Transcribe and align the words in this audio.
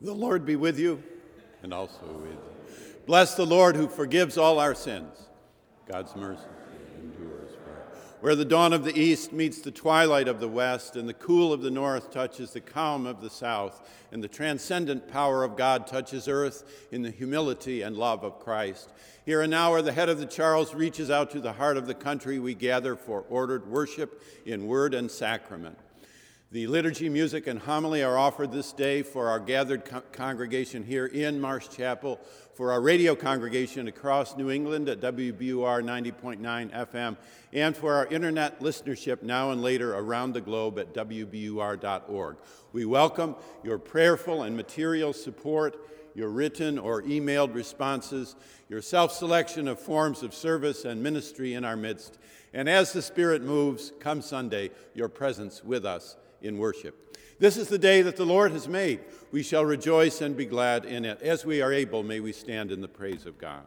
Lord 0.00 0.46
be 0.46 0.56
with 0.56 0.78
you 0.78 1.02
and 1.62 1.74
also 1.74 2.06
with 2.06 2.30
you. 2.30 2.38
Bless 3.06 3.34
the 3.34 3.46
Lord 3.46 3.74
who 3.74 3.88
forgives 3.88 4.36
all 4.36 4.58
our 4.58 4.74
sins. 4.74 5.28
God's 5.86 6.14
mercy 6.14 6.42
endures 7.00 7.50
forever. 7.64 7.86
Where 8.20 8.36
the 8.36 8.44
dawn 8.44 8.72
of 8.74 8.84
the 8.84 8.98
east 8.98 9.32
meets 9.32 9.60
the 9.60 9.70
twilight 9.70 10.28
of 10.28 10.40
the 10.40 10.48
west, 10.48 10.96
and 10.96 11.08
the 11.08 11.14
cool 11.14 11.52
of 11.52 11.62
the 11.62 11.70
north 11.70 12.10
touches 12.10 12.50
the 12.50 12.60
calm 12.60 13.06
of 13.06 13.22
the 13.22 13.30
south, 13.30 13.88
and 14.12 14.22
the 14.22 14.28
transcendent 14.28 15.08
power 15.08 15.42
of 15.42 15.56
God 15.56 15.86
touches 15.86 16.28
earth 16.28 16.88
in 16.92 17.02
the 17.02 17.10
humility 17.10 17.80
and 17.80 17.96
love 17.96 18.24
of 18.24 18.40
Christ. 18.40 18.90
Here 19.24 19.40
and 19.40 19.50
now, 19.50 19.72
where 19.72 19.82
the 19.82 19.92
head 19.92 20.10
of 20.10 20.18
the 20.18 20.26
Charles 20.26 20.74
reaches 20.74 21.10
out 21.10 21.30
to 21.30 21.40
the 21.40 21.54
heart 21.54 21.76
of 21.78 21.86
the 21.86 21.94
country, 21.94 22.38
we 22.38 22.54
gather 22.54 22.94
for 22.94 23.24
ordered 23.30 23.66
worship 23.66 24.22
in 24.44 24.66
word 24.66 24.92
and 24.92 25.10
sacrament. 25.10 25.78
The 26.50 26.66
liturgy, 26.66 27.10
music, 27.10 27.46
and 27.46 27.60
homily 27.60 28.02
are 28.02 28.16
offered 28.16 28.52
this 28.52 28.72
day 28.72 29.02
for 29.02 29.28
our 29.28 29.38
gathered 29.38 29.84
co- 29.84 30.00
congregation 30.12 30.82
here 30.82 31.04
in 31.04 31.38
Marsh 31.38 31.68
Chapel, 31.68 32.18
for 32.54 32.72
our 32.72 32.80
radio 32.80 33.14
congregation 33.14 33.86
across 33.86 34.34
New 34.34 34.48
England 34.50 34.88
at 34.88 35.02
WBUR 35.02 35.82
90.9 35.82 36.40
FM, 36.70 37.18
and 37.52 37.76
for 37.76 37.92
our 37.92 38.06
internet 38.06 38.60
listenership 38.60 39.22
now 39.22 39.50
and 39.50 39.60
later 39.60 39.94
around 39.94 40.32
the 40.32 40.40
globe 40.40 40.78
at 40.78 40.94
WBUR.org. 40.94 42.36
We 42.72 42.86
welcome 42.86 43.36
your 43.62 43.78
prayerful 43.78 44.44
and 44.44 44.56
material 44.56 45.12
support, 45.12 45.76
your 46.14 46.30
written 46.30 46.78
or 46.78 47.02
emailed 47.02 47.54
responses, 47.54 48.36
your 48.70 48.80
self 48.80 49.12
selection 49.12 49.68
of 49.68 49.78
forms 49.78 50.22
of 50.22 50.32
service 50.32 50.86
and 50.86 51.02
ministry 51.02 51.52
in 51.52 51.66
our 51.66 51.76
midst, 51.76 52.18
and 52.54 52.70
as 52.70 52.94
the 52.94 53.02
Spirit 53.02 53.42
moves, 53.42 53.92
come 54.00 54.22
Sunday, 54.22 54.70
your 54.94 55.10
presence 55.10 55.62
with 55.62 55.84
us 55.84 56.16
in 56.42 56.58
worship. 56.58 57.16
This 57.38 57.56
is 57.56 57.68
the 57.68 57.78
day 57.78 58.02
that 58.02 58.16
the 58.16 58.26
Lord 58.26 58.52
has 58.52 58.66
made. 58.66 59.00
We 59.30 59.42
shall 59.42 59.64
rejoice 59.64 60.20
and 60.20 60.36
be 60.36 60.46
glad 60.46 60.84
in 60.84 61.04
it. 61.04 61.22
As 61.22 61.44
we 61.44 61.62
are 61.62 61.72
able, 61.72 62.02
may 62.02 62.20
we 62.20 62.32
stand 62.32 62.72
in 62.72 62.80
the 62.80 62.88
praise 62.88 63.26
of 63.26 63.38
God. 63.38 63.66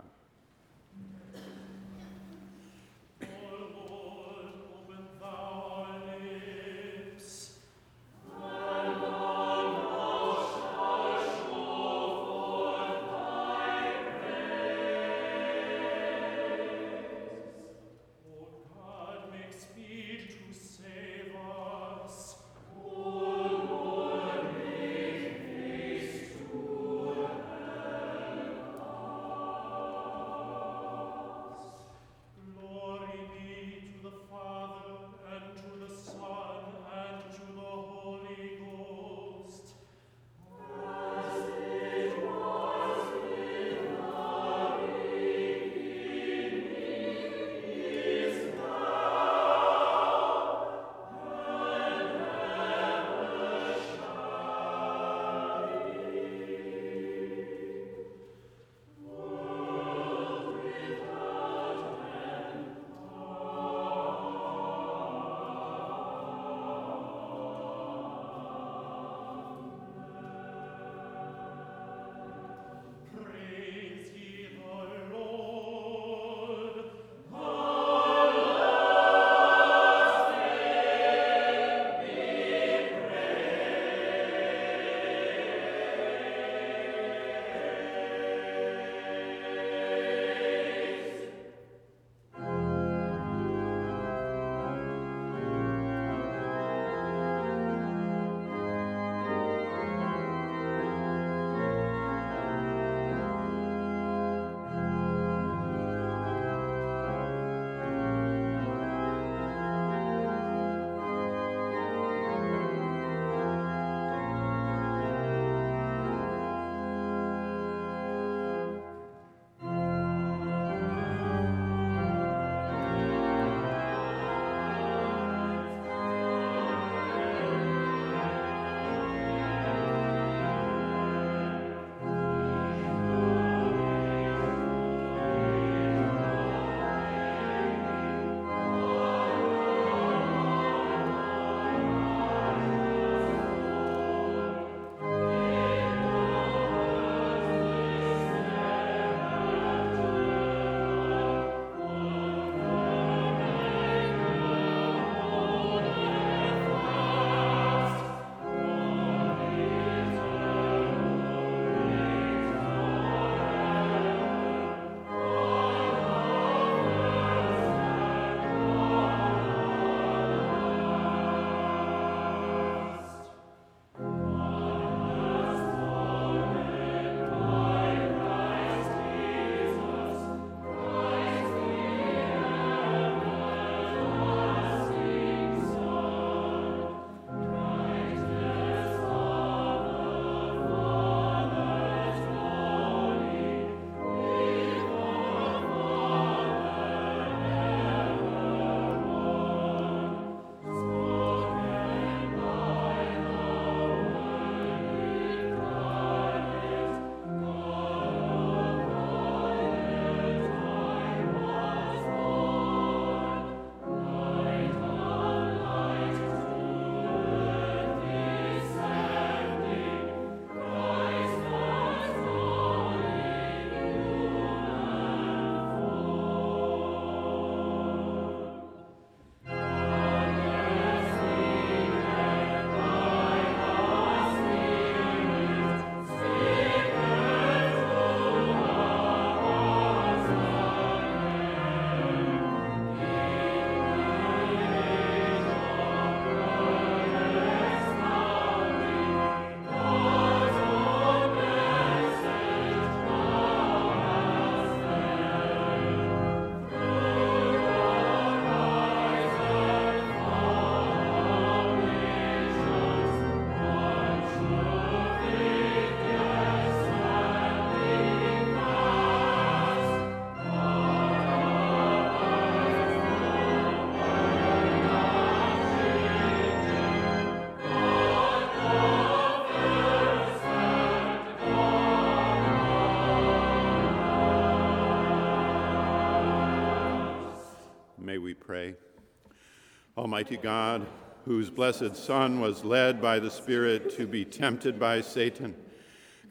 Almighty 290.02 290.38
God, 290.38 290.88
whose 291.26 291.52
blessed 291.52 291.96
Son 291.96 292.40
was 292.40 292.66
led 292.66 293.00
by 293.00 293.20
the 293.20 293.30
Spirit 293.30 293.96
to 293.98 294.08
be 294.08 294.26
tempted 294.26 294.80
by 294.80 295.00
Satan, 295.00 295.56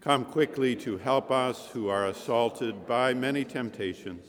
come 0.01 0.25
quickly 0.25 0.75
to 0.75 0.99
help 0.99 1.31
us 1.31 1.69
who 1.69 1.89
are 1.89 2.09
assaulted 2.09 2.85
by 2.85 3.15
many 3.15 3.45
temptations. 3.45 4.27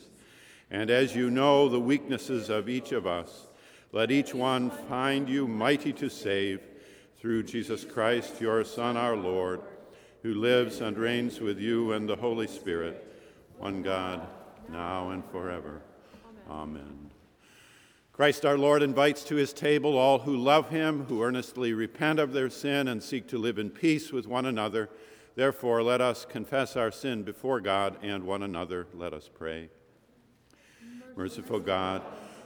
And 0.70 0.90
as 0.92 1.16
you 1.16 1.28
know 1.28 1.68
the 1.68 1.80
weaknesses 1.80 2.50
of 2.50 2.68
each 2.68 2.92
of 2.92 3.04
us, 3.04 3.48
let 3.90 4.12
each 4.12 4.32
one 4.32 4.70
find 4.70 5.28
you 5.28 5.48
mighty 5.48 5.92
to 5.94 6.08
save 6.08 6.60
through 7.18 7.42
Jesus 7.42 7.84
Christ, 7.84 8.40
your 8.40 8.62
Son, 8.62 8.96
our 8.96 9.16
Lord, 9.16 9.60
who 10.22 10.34
lives 10.34 10.80
and 10.80 10.96
reigns 10.96 11.40
with 11.40 11.58
you 11.58 11.90
and 11.94 12.08
the 12.08 12.14
Holy 12.14 12.46
Spirit, 12.46 13.04
one 13.58 13.82
God, 13.82 14.24
now 14.70 15.10
and 15.10 15.24
forever. 15.32 15.82
Amen. 16.48 17.01
Christ 18.22 18.46
our 18.46 18.56
Lord 18.56 18.84
invites 18.84 19.24
to 19.24 19.34
his 19.34 19.52
table 19.52 19.98
all 19.98 20.20
who 20.20 20.36
love 20.36 20.70
him, 20.70 21.06
who 21.06 21.24
earnestly 21.24 21.72
repent 21.72 22.20
of 22.20 22.32
their 22.32 22.50
sin 22.50 22.86
and 22.86 23.02
seek 23.02 23.26
to 23.26 23.36
live 23.36 23.58
in 23.58 23.68
peace 23.68 24.12
with 24.12 24.28
one 24.28 24.46
another. 24.46 24.90
Therefore, 25.34 25.82
let 25.82 26.00
us 26.00 26.24
confess 26.24 26.76
our 26.76 26.92
sin 26.92 27.24
before 27.24 27.60
God 27.60 27.96
and 28.00 28.22
one 28.22 28.44
another. 28.44 28.86
Let 28.94 29.12
us 29.12 29.28
pray. 29.28 29.70
Merciful 31.16 31.58
God, 31.58 32.02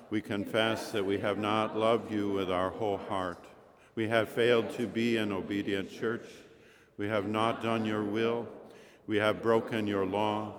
we 0.08 0.22
confess 0.22 0.92
that 0.92 1.04
we 1.04 1.18
have 1.18 1.36
not 1.36 1.76
loved 1.76 2.10
you 2.10 2.30
with 2.30 2.50
our 2.50 2.70
whole 2.70 2.96
heart. 2.96 3.44
We 3.96 4.08
have 4.08 4.30
failed 4.30 4.70
to 4.78 4.86
be 4.86 5.18
an 5.18 5.30
obedient 5.30 5.90
church. 5.90 6.24
We 6.96 7.06
have 7.08 7.28
not 7.28 7.62
done 7.62 7.84
your 7.84 8.02
will. 8.02 8.48
We 9.06 9.18
have 9.18 9.42
broken 9.42 9.86
your 9.86 10.06
law. 10.06 10.54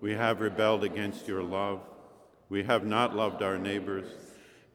We 0.00 0.14
have 0.14 0.40
rebelled 0.40 0.82
against 0.82 1.28
your 1.28 1.44
love. 1.44 1.78
We 2.48 2.64
have 2.64 2.84
not 2.84 3.14
loved 3.14 3.40
our 3.40 3.56
neighbors, 3.56 4.08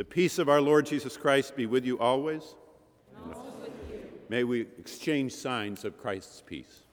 The 0.00 0.04
peace 0.06 0.38
of 0.38 0.48
our 0.48 0.62
Lord 0.62 0.86
Jesus 0.86 1.18
Christ 1.18 1.54
be 1.56 1.66
with 1.66 1.84
you 1.84 1.98
always. 1.98 2.54
May 4.30 4.44
we 4.44 4.62
exchange 4.78 5.34
signs 5.34 5.84
of 5.84 5.98
Christ's 5.98 6.42
peace. 6.46 6.84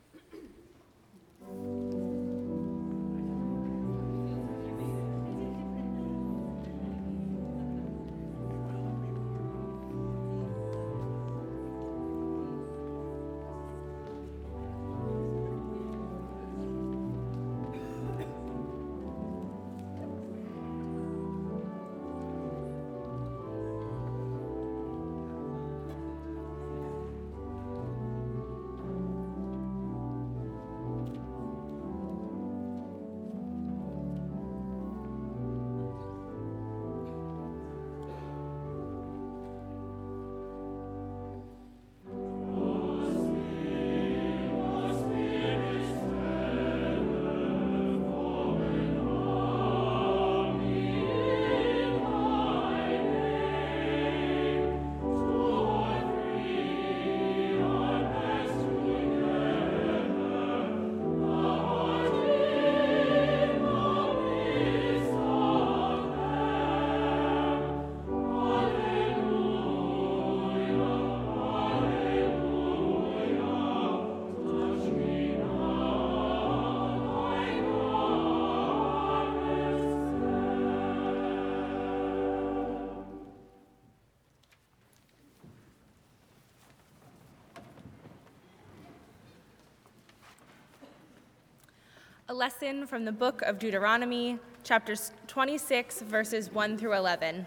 A 92.29 92.34
lesson 92.34 92.86
from 92.86 93.05
the 93.05 93.13
book 93.13 93.41
of 93.43 93.57
Deuteronomy, 93.57 94.38
chapters 94.62 95.13
26, 95.27 96.01
verses 96.01 96.51
1 96.51 96.77
through 96.77 96.91
11. 96.91 97.46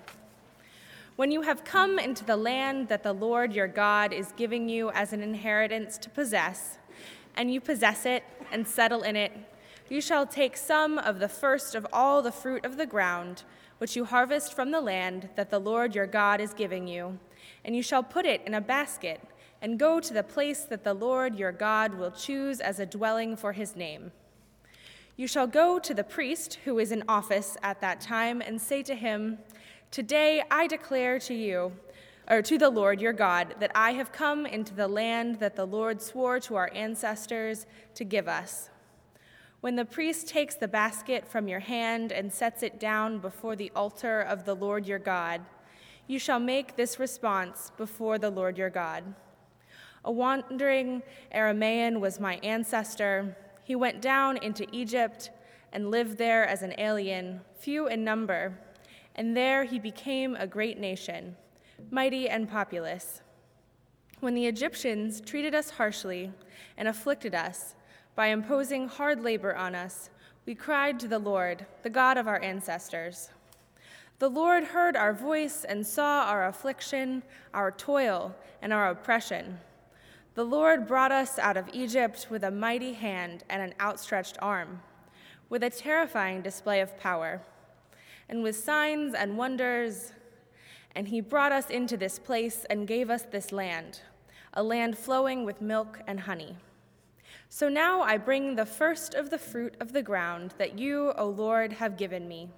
When 1.17 1.31
you 1.31 1.43
have 1.43 1.65
come 1.65 1.99
into 1.99 2.25
the 2.25 2.39
land 2.39 2.89
that 2.89 3.03
the 3.03 3.13
Lord 3.13 3.53
your 3.53 3.69
God 3.69 4.15
is 4.15 4.33
giving 4.39 4.71
you 4.71 4.91
as 4.93 5.13
an 5.13 5.23
inheritance 5.23 5.99
to 5.99 6.09
possess, 6.09 6.79
and 7.37 7.53
you 7.53 7.61
possess 7.61 8.07
it 8.07 8.25
and 8.51 8.67
settle 8.67 9.03
in 9.03 9.17
it, 9.17 9.33
you 9.91 10.01
shall 10.01 10.27
take 10.27 10.57
some 10.57 10.97
of 10.97 11.19
the 11.19 11.29
first 11.29 11.75
of 11.75 11.87
all 11.93 12.23
the 12.23 12.33
fruit 12.33 12.65
of 12.65 12.79
the 12.79 12.87
ground, 12.87 13.43
which 13.77 13.97
you 13.97 14.07
harvest 14.07 14.55
from 14.55 14.71
the 14.71 14.81
land 14.81 15.29
that 15.37 15.51
the 15.51 15.59
Lord 15.59 15.95
your 15.95 16.07
God 16.07 16.41
is 16.41 16.55
giving 16.55 16.89
you, 16.89 17.19
and 17.67 17.77
you 17.77 17.83
shall 17.83 18.03
put 18.03 18.25
it 18.25 18.41
in 18.47 18.55
a 18.55 18.63
basket 18.63 19.21
and 19.61 19.79
go 19.79 20.01
to 20.01 20.15
the 20.15 20.23
place 20.23 20.63
that 20.63 20.85
the 20.85 20.95
Lord 20.95 21.39
your 21.39 21.53
God 21.53 21.99
will 21.99 22.11
choose 22.11 22.61
as 22.61 22.81
a 22.81 22.87
dwelling 22.87 23.37
for 23.37 23.53
his 23.53 23.77
name. 23.77 24.11
You 25.21 25.27
shall 25.27 25.47
go 25.47 25.79
to 25.79 25.93
the 25.93 26.03
priest 26.03 26.61
who 26.65 26.79
is 26.79 26.93
in 26.93 27.05
office 27.07 27.59
at 27.63 27.83
that 27.83 28.01
time 28.01 28.41
and 28.41 28.59
say 28.59 28.83
to 28.85 28.95
him, 28.95 29.37
Today 29.91 30.43
I 30.51 30.67
declare 30.67 31.19
to 31.19 31.35
you, 31.35 31.73
or 32.27 32.41
to 32.41 32.57
the 32.57 32.71
Lord 32.71 33.03
your 33.03 33.13
God, 33.13 33.57
that 33.61 33.71
I 33.75 33.93
have 33.93 34.13
come 34.13 34.47
into 34.47 34.73
the 34.73 34.89
land 34.89 35.39
that 35.41 35.57
the 35.57 35.67
Lord 35.67 36.01
swore 36.01 36.41
to 36.41 36.55
our 36.55 36.71
ancestors 36.75 37.67
to 37.97 38.03
give 38.03 38.29
us. 38.29 38.71
When 39.61 39.77
the 39.77 39.85
priest 39.85 40.27
takes 40.27 40.55
the 40.55 40.67
basket 40.67 41.29
from 41.29 41.49
your 41.49 41.61
hand 41.61 42.13
and 42.13 42.33
sets 42.33 42.63
it 42.63 42.81
down 42.81 43.19
before 43.19 43.57
the 43.57 43.71
altar 43.77 44.23
of 44.23 44.47
the 44.47 44.57
Lord 44.57 44.87
your 44.87 44.99
God, 44.99 45.43
you 46.07 46.19
shall 46.19 46.41
make 46.41 46.77
this 46.77 46.99
response 46.99 47.73
before 47.77 48.17
the 48.17 48.31
Lord 48.31 48.57
your 48.57 48.71
God. 48.71 49.05
A 50.03 50.11
wandering 50.11 51.03
Aramaean 51.31 52.01
was 52.01 52.19
my 52.19 52.37
ancestor 52.37 53.37
he 53.65 53.75
went 53.75 54.01
down 54.01 54.37
into 54.39 54.67
Egypt 54.73 55.31
and 55.73 55.91
lived 55.91 56.19
there 56.19 56.47
as 56.47 56.63
an 56.63 56.75
alien, 56.79 57.41
few 57.55 57.87
in 57.87 58.05
number, 58.05 58.59
and 59.15 59.37
there 59.37 59.65
he 59.65 59.79
became 59.79 60.35
a 60.37 60.47
great 60.47 60.79
nation, 60.79 61.37
mighty 61.91 62.29
and 62.29 62.49
populous. 62.49 63.23
When 64.21 64.35
the 64.35 64.47
Egyptians 64.47 65.21
treated 65.21 65.55
us 65.55 65.71
harshly 65.71 66.33
and 66.77 66.89
afflicted 66.89 67.35
us 67.35 67.75
by 68.15 68.27
imposing 68.27 68.89
hard 68.89 69.23
labor 69.23 69.57
on 69.57 69.75
us, 69.75 70.11
we 70.47 70.55
cried 70.55 70.99
to 71.01 71.09
the 71.09 71.19
Lord, 71.19 71.67
the 71.83 71.91
God 71.91 72.19
of 72.19 72.27
our 72.27 72.41
ancestors. 72.43 73.31
The 74.19 74.29
Lord 74.29 74.65
heard 74.65 74.97
our 74.97 75.15
voice 75.15 75.65
and 75.65 75.87
saw 75.87 76.25
our 76.25 76.47
affliction, 76.47 77.23
our 77.55 77.71
toil, 77.71 78.35
and 78.61 78.73
our 78.73 78.91
oppression. 78.91 79.59
The 80.35 80.45
Lord 80.45 80.87
brought 80.87 81.11
us 81.11 81.41
out 81.41 81.57
of 81.57 81.69
Egypt 81.73 82.29
with 82.31 82.45
a 82.45 82.53
mighty 82.53 82.93
hand 82.93 83.43
and 83.51 83.61
an 83.61 83.75
outstretched 83.81 84.39
arm, 84.41 84.81
with 85.49 85.65
a 85.65 85.71
terrifying 85.71 86.41
display 86.41 86.81
of 86.81 86.97
power, 86.99 87.43
and 88.29 88.43
with 88.43 88.55
signs 88.55 89.13
and 89.13 89.37
wonders. 89.37 90.13
And 90.95 91.09
he 91.09 91.21
brought 91.21 91.51
us 91.51 91.69
into 91.69 91.97
this 91.97 92.21
place 92.21 92.65
and 92.71 92.87
gave 92.87 93.11
us 93.11 93.23
this 93.23 93.51
land, 93.51 94.03
a 94.55 94.63
land 94.63 94.97
flowing 94.97 95.45
with 95.45 95.61
milk 95.61 96.01
and 96.07 96.21
honey. 96.21 96.57
So 97.49 97.69
now 97.69 98.03
I 98.03 98.17
bring 98.17 98.55
the 98.55 98.65
first 98.65 99.15
of 99.15 99.31
the 99.31 99.39
fruit 99.39 99.75
of 99.81 99.93
the 99.93 100.03
ground 100.03 100.55
that 100.59 100.79
you, 100.79 101.13
O 101.17 101.27
Lord, 101.27 101.73
have 101.75 101.97
given 101.97 102.29
me. 102.29 102.51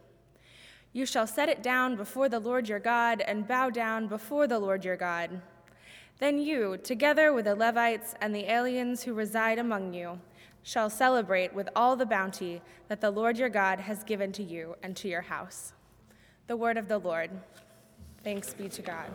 You 0.92 1.06
shall 1.06 1.26
set 1.26 1.48
it 1.48 1.62
down 1.62 1.96
before 1.96 2.28
the 2.28 2.38
Lord 2.38 2.68
your 2.68 2.78
God 2.78 3.22
and 3.22 3.48
bow 3.48 3.70
down 3.70 4.08
before 4.08 4.46
the 4.46 4.58
Lord 4.58 4.84
your 4.84 4.98
God. 4.98 5.40
Then 6.22 6.38
you, 6.38 6.76
together 6.76 7.32
with 7.32 7.46
the 7.46 7.56
Levites 7.56 8.14
and 8.20 8.32
the 8.32 8.48
aliens 8.48 9.02
who 9.02 9.12
reside 9.12 9.58
among 9.58 9.92
you, 9.92 10.20
shall 10.62 10.88
celebrate 10.88 11.52
with 11.52 11.68
all 11.74 11.96
the 11.96 12.06
bounty 12.06 12.62
that 12.86 13.00
the 13.00 13.10
Lord 13.10 13.38
your 13.38 13.48
God 13.48 13.80
has 13.80 14.04
given 14.04 14.30
to 14.34 14.42
you 14.44 14.76
and 14.84 14.96
to 14.98 15.08
your 15.08 15.22
house. 15.22 15.72
The 16.46 16.56
word 16.56 16.76
of 16.76 16.86
the 16.86 16.98
Lord. 16.98 17.32
Thanks 18.22 18.54
be 18.54 18.68
to 18.68 18.82
God. 18.82 19.10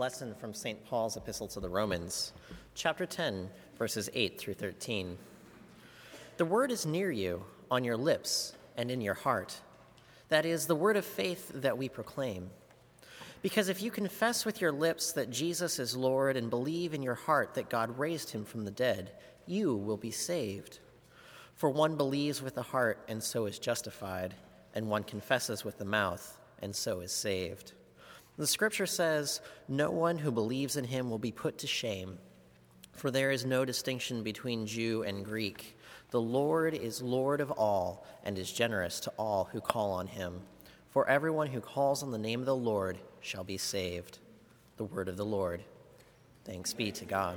Lesson 0.00 0.34
from 0.34 0.54
St. 0.54 0.82
Paul's 0.86 1.18
Epistle 1.18 1.46
to 1.48 1.60
the 1.60 1.68
Romans, 1.68 2.32
chapter 2.74 3.04
10, 3.04 3.50
verses 3.76 4.08
8 4.14 4.40
through 4.40 4.54
13. 4.54 5.18
The 6.38 6.44
word 6.46 6.70
is 6.70 6.86
near 6.86 7.10
you, 7.10 7.44
on 7.70 7.84
your 7.84 7.98
lips 7.98 8.54
and 8.78 8.90
in 8.90 9.02
your 9.02 9.12
heart. 9.12 9.60
That 10.30 10.46
is, 10.46 10.66
the 10.66 10.74
word 10.74 10.96
of 10.96 11.04
faith 11.04 11.52
that 11.54 11.76
we 11.76 11.90
proclaim. 11.90 12.48
Because 13.42 13.68
if 13.68 13.82
you 13.82 13.90
confess 13.90 14.46
with 14.46 14.62
your 14.62 14.72
lips 14.72 15.12
that 15.12 15.28
Jesus 15.28 15.78
is 15.78 15.94
Lord 15.94 16.34
and 16.34 16.48
believe 16.48 16.94
in 16.94 17.02
your 17.02 17.14
heart 17.14 17.52
that 17.52 17.68
God 17.68 17.98
raised 17.98 18.30
him 18.30 18.46
from 18.46 18.64
the 18.64 18.70
dead, 18.70 19.12
you 19.44 19.76
will 19.76 19.98
be 19.98 20.10
saved. 20.10 20.78
For 21.56 21.68
one 21.68 21.98
believes 21.98 22.40
with 22.40 22.54
the 22.54 22.62
heart 22.62 23.04
and 23.06 23.22
so 23.22 23.44
is 23.44 23.58
justified, 23.58 24.32
and 24.74 24.88
one 24.88 25.04
confesses 25.04 25.62
with 25.62 25.76
the 25.76 25.84
mouth 25.84 26.40
and 26.62 26.74
so 26.74 27.00
is 27.00 27.12
saved. 27.12 27.74
The 28.40 28.46
scripture 28.46 28.86
says, 28.86 29.42
No 29.68 29.90
one 29.90 30.16
who 30.16 30.30
believes 30.30 30.78
in 30.78 30.84
him 30.84 31.10
will 31.10 31.18
be 31.18 31.30
put 31.30 31.58
to 31.58 31.66
shame, 31.66 32.16
for 32.94 33.10
there 33.10 33.30
is 33.30 33.44
no 33.44 33.66
distinction 33.66 34.22
between 34.22 34.66
Jew 34.66 35.02
and 35.02 35.26
Greek. 35.26 35.76
The 36.08 36.22
Lord 36.22 36.72
is 36.72 37.02
Lord 37.02 37.42
of 37.42 37.50
all 37.50 38.06
and 38.24 38.38
is 38.38 38.50
generous 38.50 38.98
to 39.00 39.12
all 39.18 39.50
who 39.52 39.60
call 39.60 39.92
on 39.92 40.06
him. 40.06 40.40
For 40.88 41.06
everyone 41.06 41.48
who 41.48 41.60
calls 41.60 42.02
on 42.02 42.12
the 42.12 42.16
name 42.16 42.40
of 42.40 42.46
the 42.46 42.56
Lord 42.56 42.96
shall 43.20 43.44
be 43.44 43.58
saved. 43.58 44.20
The 44.78 44.84
word 44.84 45.10
of 45.10 45.18
the 45.18 45.26
Lord. 45.26 45.62
Thanks 46.46 46.72
be 46.72 46.90
to 46.92 47.04
God. 47.04 47.36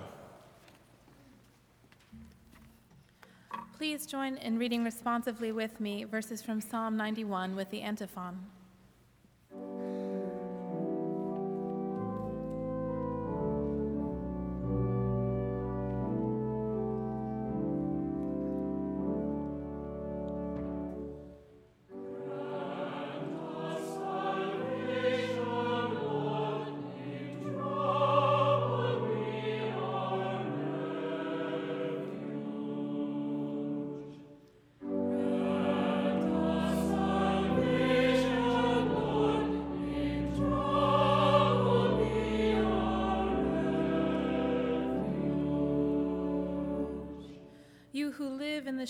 Please 3.76 4.06
join 4.06 4.38
in 4.38 4.58
reading 4.58 4.86
responsively 4.86 5.52
with 5.52 5.82
me 5.82 6.06
verses 6.06 6.42
from 6.42 6.62
Psalm 6.62 6.96
91 6.96 7.58
with 7.58 7.70
the 7.72 7.82
antiphon. 7.82 8.40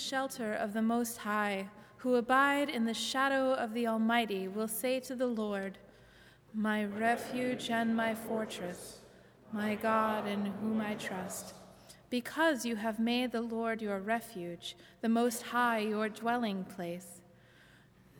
Shelter 0.04 0.52
of 0.52 0.74
the 0.74 0.82
Most 0.82 1.18
High, 1.18 1.68
who 1.96 2.16
abide 2.16 2.68
in 2.68 2.84
the 2.84 2.92
shadow 2.92 3.54
of 3.54 3.72
the 3.72 3.86
Almighty, 3.86 4.46
will 4.48 4.68
say 4.68 5.00
to 5.00 5.16
the 5.16 5.26
Lord, 5.26 5.78
My 6.52 6.84
refuge 6.84 7.70
and 7.70 7.96
my 7.96 8.14
fortress, 8.14 8.98
my 9.52 9.76
God 9.76 10.28
in 10.28 10.46
whom 10.60 10.82
I 10.82 10.94
trust. 10.94 11.54
Because 12.10 12.66
you 12.66 12.76
have 12.76 12.98
made 12.98 13.32
the 13.32 13.40
Lord 13.40 13.80
your 13.80 13.98
refuge, 13.98 14.76
the 15.00 15.08
Most 15.08 15.42
High 15.42 15.78
your 15.78 16.10
dwelling 16.10 16.64
place. 16.64 17.22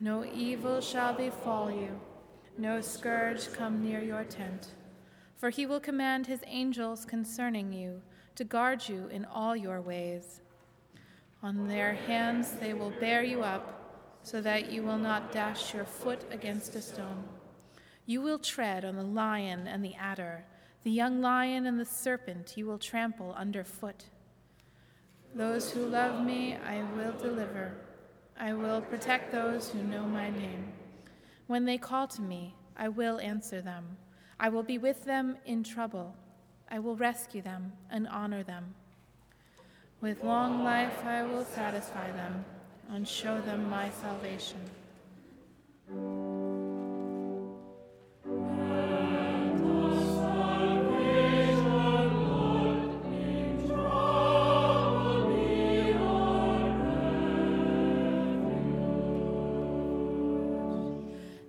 No 0.01 0.25
evil 0.25 0.81
shall 0.81 1.13
befall 1.13 1.71
you, 1.71 2.01
no 2.57 2.81
scourge 2.81 3.53
come 3.53 3.83
near 3.83 4.03
your 4.03 4.25
tent. 4.25 4.69
For 5.37 5.51
he 5.51 5.67
will 5.67 5.81
command 5.81 6.27
his 6.27 6.41
angels 6.47 7.05
concerning 7.05 7.73
you 7.73 8.01
to 8.37 8.45
guard 8.45 8.89
you 8.89 9.09
in 9.09 9.27
all 9.27 9.55
your 9.55 9.81
ways. 9.81 10.41
On 11.45 11.69
their 11.69 11.93
hands 11.93 12.53
they 12.53 12.73
will 12.73 12.95
bear 12.99 13.23
you 13.23 13.43
up, 13.43 14.19
so 14.23 14.41
that 14.41 14.73
you 14.73 14.83
will 14.83 14.97
not 14.97 15.31
dash 15.31 15.75
your 15.75 15.85
foot 15.85 16.25
against 16.31 16.75
a 16.75 16.81
stone. 16.81 17.23
You 18.07 18.23
will 18.23 18.39
tread 18.39 18.83
on 18.83 18.97
the 18.97 19.03
lion 19.03 19.67
and 19.67 19.85
the 19.85 19.95
adder, 19.95 20.47
the 20.85 20.91
young 20.91 21.21
lion 21.21 21.67
and 21.67 21.79
the 21.79 21.85
serpent 21.85 22.55
you 22.57 22.65
will 22.65 22.79
trample 22.79 23.35
underfoot. 23.35 24.07
Those 25.35 25.71
who 25.71 25.85
love 25.85 26.25
me 26.25 26.57
I 26.67 26.83
will 26.97 27.13
deliver. 27.13 27.75
I 28.41 28.55
will 28.55 28.81
protect 28.81 29.31
those 29.31 29.69
who 29.69 29.83
know 29.83 30.07
my 30.07 30.31
name. 30.31 30.73
When 31.47 31.67
they 31.67 31.77
call 31.77 32.07
to 32.09 32.23
me, 32.23 32.55
I 32.75 32.89
will 32.89 33.21
answer 33.21 33.61
them. 33.61 33.99
I 34.41 34.49
will 34.49 34.63
be 34.63 34.79
with 34.79 35.05
them 35.05 35.37
in 35.45 35.63
trouble. 35.63 36.17
I 36.71 36.79
will 36.79 36.97
rescue 36.97 37.43
them 37.43 37.75
and 37.91 38.09
honor 38.09 38.43
them. 38.43 38.75
With 40.05 40.23
long 40.23 40.63
life 40.63 41.03
I 41.07 41.23
will 41.23 41.47
satisfy 41.47 42.11
them 42.13 42.45
and 42.91 43.09
show 43.09 43.41
them 43.41 43.71
my 43.71 43.89
salvation. 43.89 44.59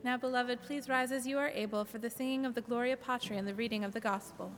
Now, 0.02 0.16
beloved, 0.18 0.62
please 0.62 0.88
rise 0.88 1.12
as 1.12 1.28
you 1.28 1.38
are 1.38 1.50
able 1.50 1.84
for 1.84 1.98
the 1.98 2.10
singing 2.10 2.46
of 2.46 2.54
the 2.54 2.62
Gloria 2.62 2.96
Patri 2.96 3.38
and 3.38 3.46
the 3.46 3.54
reading 3.54 3.84
of 3.84 3.92
the 3.92 4.00
Gospel. 4.00 4.50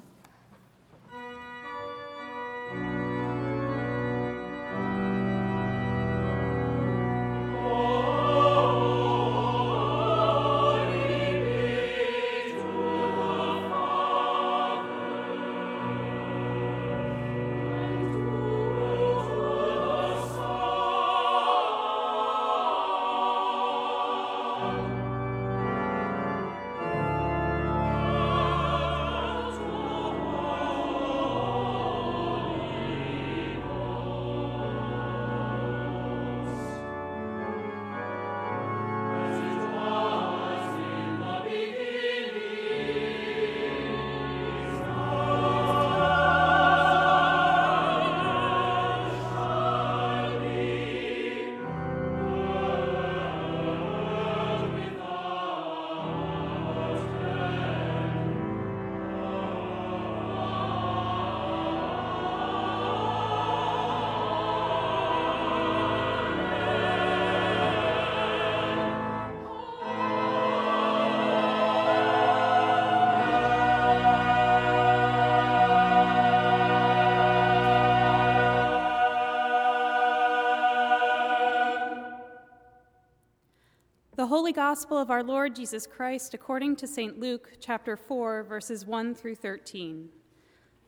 Holy 84.48 84.54
Gospel 84.54 84.98
of 84.98 85.12
our 85.12 85.24
Lord 85.24 85.58
Jesus 85.58 85.86
Christ 85.86 86.34
according 86.34 86.78
to 86.78 86.88
St. 86.88 87.20
Luke, 87.20 87.58
chapter 87.60 87.98
4, 87.98 88.44
verses 88.44 88.86
1 88.86 89.14
through 89.14 89.36
13. 89.36 90.08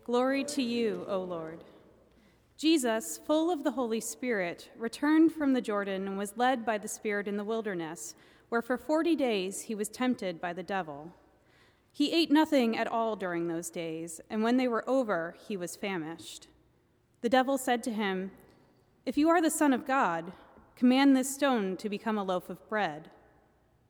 Glory 0.06 0.45
to 0.45 0.63
you, 0.63 1.04
O 1.10 1.19
Lord. 1.19 1.65
Jesus, 2.58 3.19
full 3.28 3.52
of 3.52 3.65
the 3.65 3.72
Holy 3.72 4.00
Spirit, 4.00 4.69
returned 4.78 5.34
from 5.34 5.52
the 5.52 5.60
Jordan 5.60 6.08
and 6.08 6.17
was 6.17 6.38
led 6.38 6.65
by 6.65 6.78
the 6.78 6.88
Spirit 6.88 7.28
in 7.28 7.36
the 7.36 7.43
wilderness, 7.43 8.15
where 8.48 8.62
for 8.62 8.78
forty 8.78 9.13
days 9.13 9.63
he 9.63 9.76
was 9.76 9.89
tempted 9.89 10.39
by 10.39 10.54
the 10.54 10.63
devil. 10.63 11.12
He 11.91 12.13
ate 12.13 12.32
nothing 12.32 12.78
at 12.78 12.88
all 12.88 13.17
during 13.17 13.50
those 13.50 13.69
days, 13.69 14.22
and 14.30 14.41
when 14.41 14.56
they 14.56 14.69
were 14.69 14.89
over, 14.89 15.36
he 15.50 15.58
was 15.58 15.76
famished. 15.76 16.48
The 17.19 17.28
devil 17.28 17.58
said 17.58 17.84
to 17.84 17.91
him, 17.91 18.32
If 19.06 19.17
you 19.17 19.28
are 19.28 19.41
the 19.41 19.52
Son 19.52 19.74
of 19.74 19.86
God, 19.86 20.32
command 20.78 21.13
this 21.13 21.36
stone 21.36 21.76
to 21.76 21.89
become 21.89 22.17
a 22.17 22.24
loaf 22.24 22.50
of 22.50 22.65
bread. 22.69 23.10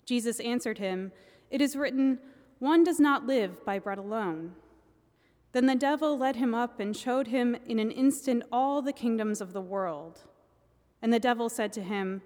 Jesus 0.10 0.40
answered 0.40 0.80
him, 0.80 1.12
It 1.52 1.62
is 1.62 1.76
written, 1.76 2.18
One 2.58 2.84
does 2.84 3.00
not 3.00 3.28
live 3.28 3.64
by 3.64 3.78
bread 3.78 4.00
alone. 4.00 4.54
Then 5.52 5.68
the 5.68 5.76
devil 5.76 6.18
led 6.18 6.36
him 6.36 6.56
up 6.56 6.80
and 6.80 6.98
showed 6.98 7.28
him 7.28 7.56
in 7.68 7.78
an 7.78 7.92
instant 7.92 8.42
all 8.52 8.82
the 8.82 8.92
kingdoms 8.92 9.40
of 9.40 9.54
the 9.54 9.62
world. 9.62 10.22
And 11.00 11.14
the 11.14 11.20
devil 11.20 11.48
said 11.48 11.72
to 11.74 11.84
him, 11.84 12.24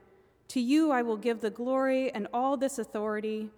To 0.48 0.62
you 0.62 0.92
I 0.92 1.02
will 1.02 1.18
give 1.18 1.42
the 1.42 1.50
glory 1.50 2.10
and 2.10 2.26
all 2.34 2.56
this 2.56 2.80
authority, 2.80 3.50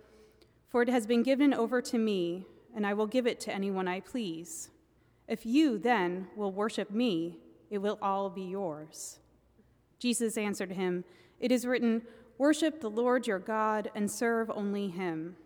for 0.70 0.82
it 0.82 0.90
has 0.90 1.06
been 1.06 1.22
given 1.22 1.54
over 1.54 1.80
to 1.84 2.00
me, 2.00 2.48
and 2.76 2.84
I 2.84 2.96
will 2.96 3.06
give 3.06 3.28
it 3.28 3.40
to 3.42 3.54
anyone 3.54 3.88
I 3.88 4.00
please. 4.00 4.70
If 5.28 5.46
you 5.46 5.78
then 5.78 6.30
will 6.36 6.52
worship 6.52 6.90
me, 6.90 7.38
it 7.70 7.78
will 7.78 8.00
all 8.02 8.32
be 8.32 8.42
yours. 8.42 9.20
Jesus 10.00 10.36
answered 10.36 10.72
him, 10.72 11.04
It 11.40 11.52
is 11.52 11.68
written, 11.68 12.02
Worship 12.38 12.82
the 12.82 12.90
Lord 12.90 13.28
your 13.28 13.40
God 13.40 13.90
and 13.96 14.12
serve 14.12 14.52
only 14.54 14.90
him. 14.90 15.38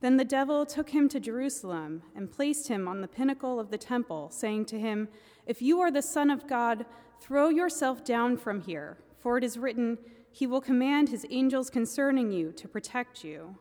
Then 0.00 0.16
the 0.16 0.24
devil 0.24 0.64
took 0.64 0.90
him 0.90 1.08
to 1.08 1.18
Jerusalem 1.18 2.02
and 2.14 2.30
placed 2.30 2.68
him 2.68 2.86
on 2.86 3.00
the 3.00 3.08
pinnacle 3.08 3.58
of 3.58 3.70
the 3.70 3.78
temple, 3.78 4.30
saying 4.30 4.66
to 4.66 4.78
him, 4.78 5.08
If 5.46 5.60
you 5.60 5.80
are 5.80 5.90
the 5.90 6.02
Son 6.02 6.30
of 6.30 6.46
God, 6.46 6.86
throw 7.20 7.48
yourself 7.48 8.04
down 8.04 8.36
from 8.36 8.60
here, 8.60 8.98
for 9.18 9.38
it 9.38 9.44
is 9.44 9.58
written, 9.58 9.98
He 10.30 10.46
will 10.46 10.60
command 10.60 11.08
His 11.08 11.26
angels 11.30 11.68
concerning 11.68 12.30
you 12.30 12.52
to 12.52 12.68
protect 12.68 13.24
you, 13.24 13.56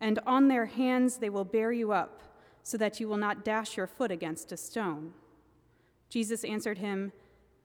and 0.00 0.18
on 0.26 0.48
their 0.48 0.66
hands 0.66 1.18
they 1.18 1.28
will 1.28 1.44
bear 1.44 1.72
you 1.72 1.92
up, 1.92 2.22
so 2.62 2.78
that 2.78 3.00
you 3.00 3.08
will 3.08 3.18
not 3.18 3.44
dash 3.44 3.76
your 3.76 3.86
foot 3.86 4.10
against 4.10 4.52
a 4.52 4.56
stone. 4.56 5.12
Jesus 6.08 6.44
answered 6.44 6.78
him, 6.78 7.12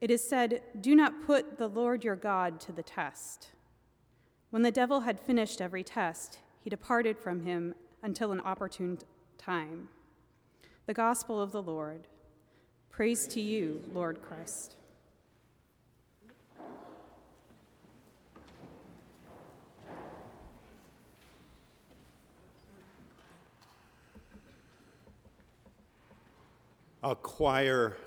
It 0.02 0.12
is 0.12 0.28
said, 0.28 0.64
Do 0.80 0.96
not 0.96 1.26
put 1.26 1.58
the 1.58 1.68
Lord 1.68 2.04
your 2.04 2.16
God 2.16 2.60
to 2.62 2.72
the 2.72 2.84
test. 2.84 3.52
When 4.50 4.62
the 4.62 4.72
devil 4.72 5.02
had 5.02 5.20
finished 5.20 5.60
every 5.60 5.84
test, 5.84 6.40
he 6.62 6.70
departed 6.70 7.18
from 7.18 7.42
him 7.42 7.76
until 8.02 8.32
an 8.32 8.40
opportune 8.40 8.98
time. 9.38 9.90
The 10.86 10.94
Gospel 10.94 11.42
of 11.42 11.52
the 11.52 11.62
Lord. 11.62 12.08
Praise 12.90 13.28
to 13.28 13.42
you, 13.42 13.84
Lord 13.94 14.22
Christ. 14.22 14.78
Acquire 27.04 27.98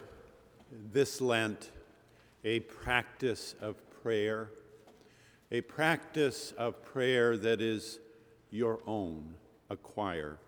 this 0.93 1.21
Lent 1.21 1.71
a 2.45 2.61
practice 2.61 3.55
of 3.61 3.77
prayer 4.03 4.51
a 5.53 5.61
practice 5.63 6.53
of 6.57 6.85
prayer 6.85 7.37
that 7.37 7.61
is 7.61 7.99
your 8.51 8.81
own. 8.87 9.35
Acquire 9.69 10.39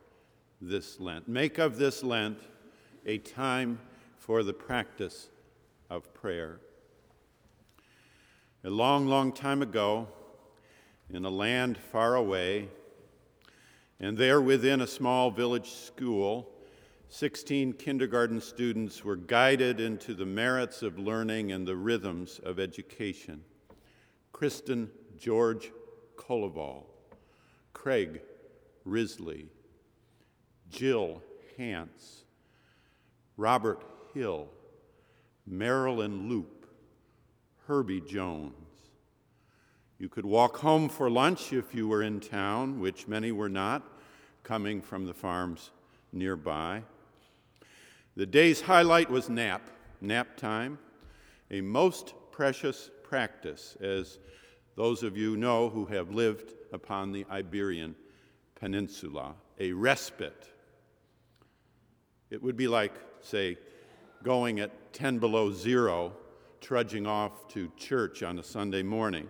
this 0.61 1.01
Lent. 1.01 1.29
Make 1.29 1.59
of 1.59 1.77
this 1.77 2.03
Lent 2.03 2.39
a 3.05 3.19
time 3.19 3.81
for 4.17 4.43
the 4.43 4.53
practice 4.53 5.29
of 5.91 6.13
prayer. 6.15 6.61
A 8.65 8.71
long, 8.71 9.07
long 9.07 9.33
time 9.33 9.61
ago, 9.61 10.07
in 11.11 11.25
a 11.25 11.31
land 11.31 11.77
far 11.77 12.15
away, 12.15 12.69
and 13.99 14.17
there 14.17 14.41
within 14.41 14.81
a 14.81 14.87
small 14.87 15.31
village 15.31 15.71
school, 15.71 16.49
16 17.09 17.75
kindergarten 17.75 18.41
students 18.41 19.05
were 19.05 19.17
guided 19.17 19.81
into 19.81 20.15
the 20.15 20.25
merits 20.25 20.83
of 20.83 20.99
learning 20.99 21.53
and 21.53 21.67
the 21.67 21.77
rhythms 21.77 22.41
of 22.45 22.59
education. 22.59 23.45
Kristen 24.33 24.91
George 25.19 25.71
Colaval, 26.17 26.85
Craig 27.73 28.21
Risley, 28.85 29.49
Jill 30.69 31.23
Hance, 31.57 32.25
Robert 33.37 33.83
Hill, 34.15 34.49
Marilyn 35.47 36.29
Loop, 36.29 36.67
Herbie 37.67 38.01
Jones. 38.01 38.53
You 39.99 40.09
could 40.09 40.27
walk 40.27 40.57
home 40.59 40.89
for 40.89 41.09
lunch 41.09 41.53
if 41.53 41.75
you 41.75 41.87
were 41.87 42.03
in 42.03 42.19
town, 42.19 42.81
which 42.81 43.07
many 43.07 43.31
were 43.31 43.49
not, 43.49 43.83
coming 44.43 44.83
from 44.83 45.07
the 45.07 45.15
farms 45.15 45.71
nearby. 46.13 46.83
The 48.17 48.27
day's 48.27 48.63
highlight 48.63 49.11
was 49.11 49.29
nap, 49.29 49.71
nap 50.01 50.37
time, 50.37 50.79
a 51.51 51.61
most 51.61 52.15
precious 52.33 52.91
practice 53.13 53.77
as 53.83 54.19
those 54.75 55.03
of 55.03 55.19
you 55.19 55.37
know 55.37 55.69
who 55.69 55.85
have 55.85 56.15
lived 56.15 56.55
upon 56.73 57.13
the 57.13 57.27
Iberian 57.31 57.95
Peninsula, 58.55 59.35
a 59.61 59.71
respite. 59.71 60.49
It 62.31 62.43
would 62.43 62.57
be 62.57 62.69
like, 62.69 62.95
say, 63.21 63.59
going 64.23 64.61
at 64.61 64.95
10 64.95 65.19
below 65.19 65.53
zero, 65.53 66.15
trudging 66.63 67.07
off 67.07 67.47
to 67.49 67.71
church 67.77 68.23
on 68.23 68.39
a 68.39 68.43
Sunday 68.43 68.83
morning. 68.83 69.29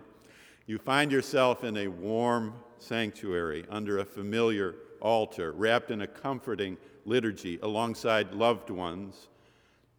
You 0.65 0.77
find 0.77 1.11
yourself 1.11 1.65
in 1.65 1.75
a 1.75 1.89
warm 1.89 2.53
sanctuary 2.77 3.65
under 3.69 3.97
a 3.97 4.05
familiar 4.05 4.75
altar, 5.01 5.51
wrapped 5.51 5.91
in 5.91 6.03
a 6.03 6.07
comforting 6.07 6.77
liturgy 7.03 7.59
alongside 7.61 8.33
loved 8.33 8.69
ones. 8.69 9.27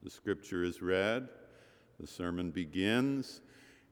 The 0.02 0.08
scripture 0.08 0.64
is 0.64 0.80
read, 0.80 1.28
the 2.00 2.06
sermon 2.06 2.50
begins, 2.50 3.42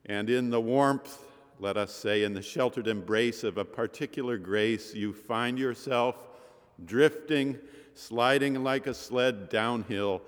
and 0.05 0.29
in 0.29 0.49
the 0.49 0.61
warmth 0.61 1.19
let 1.59 1.77
us 1.77 1.93
say, 1.93 2.23
in 2.23 2.33
the 2.33 2.41
sheltered 2.41 2.87
embrace 2.87 3.43
of 3.43 3.57
a 3.57 3.63
particular 3.63 4.37
grace, 4.37 4.93
you 4.93 5.13
find 5.13 5.57
yourself 5.57 6.15
drifting, 6.85 7.57
sliding 7.93 8.63
like 8.63 8.87
a 8.87 8.93
sled 8.93 9.47
downhill 9.49 10.21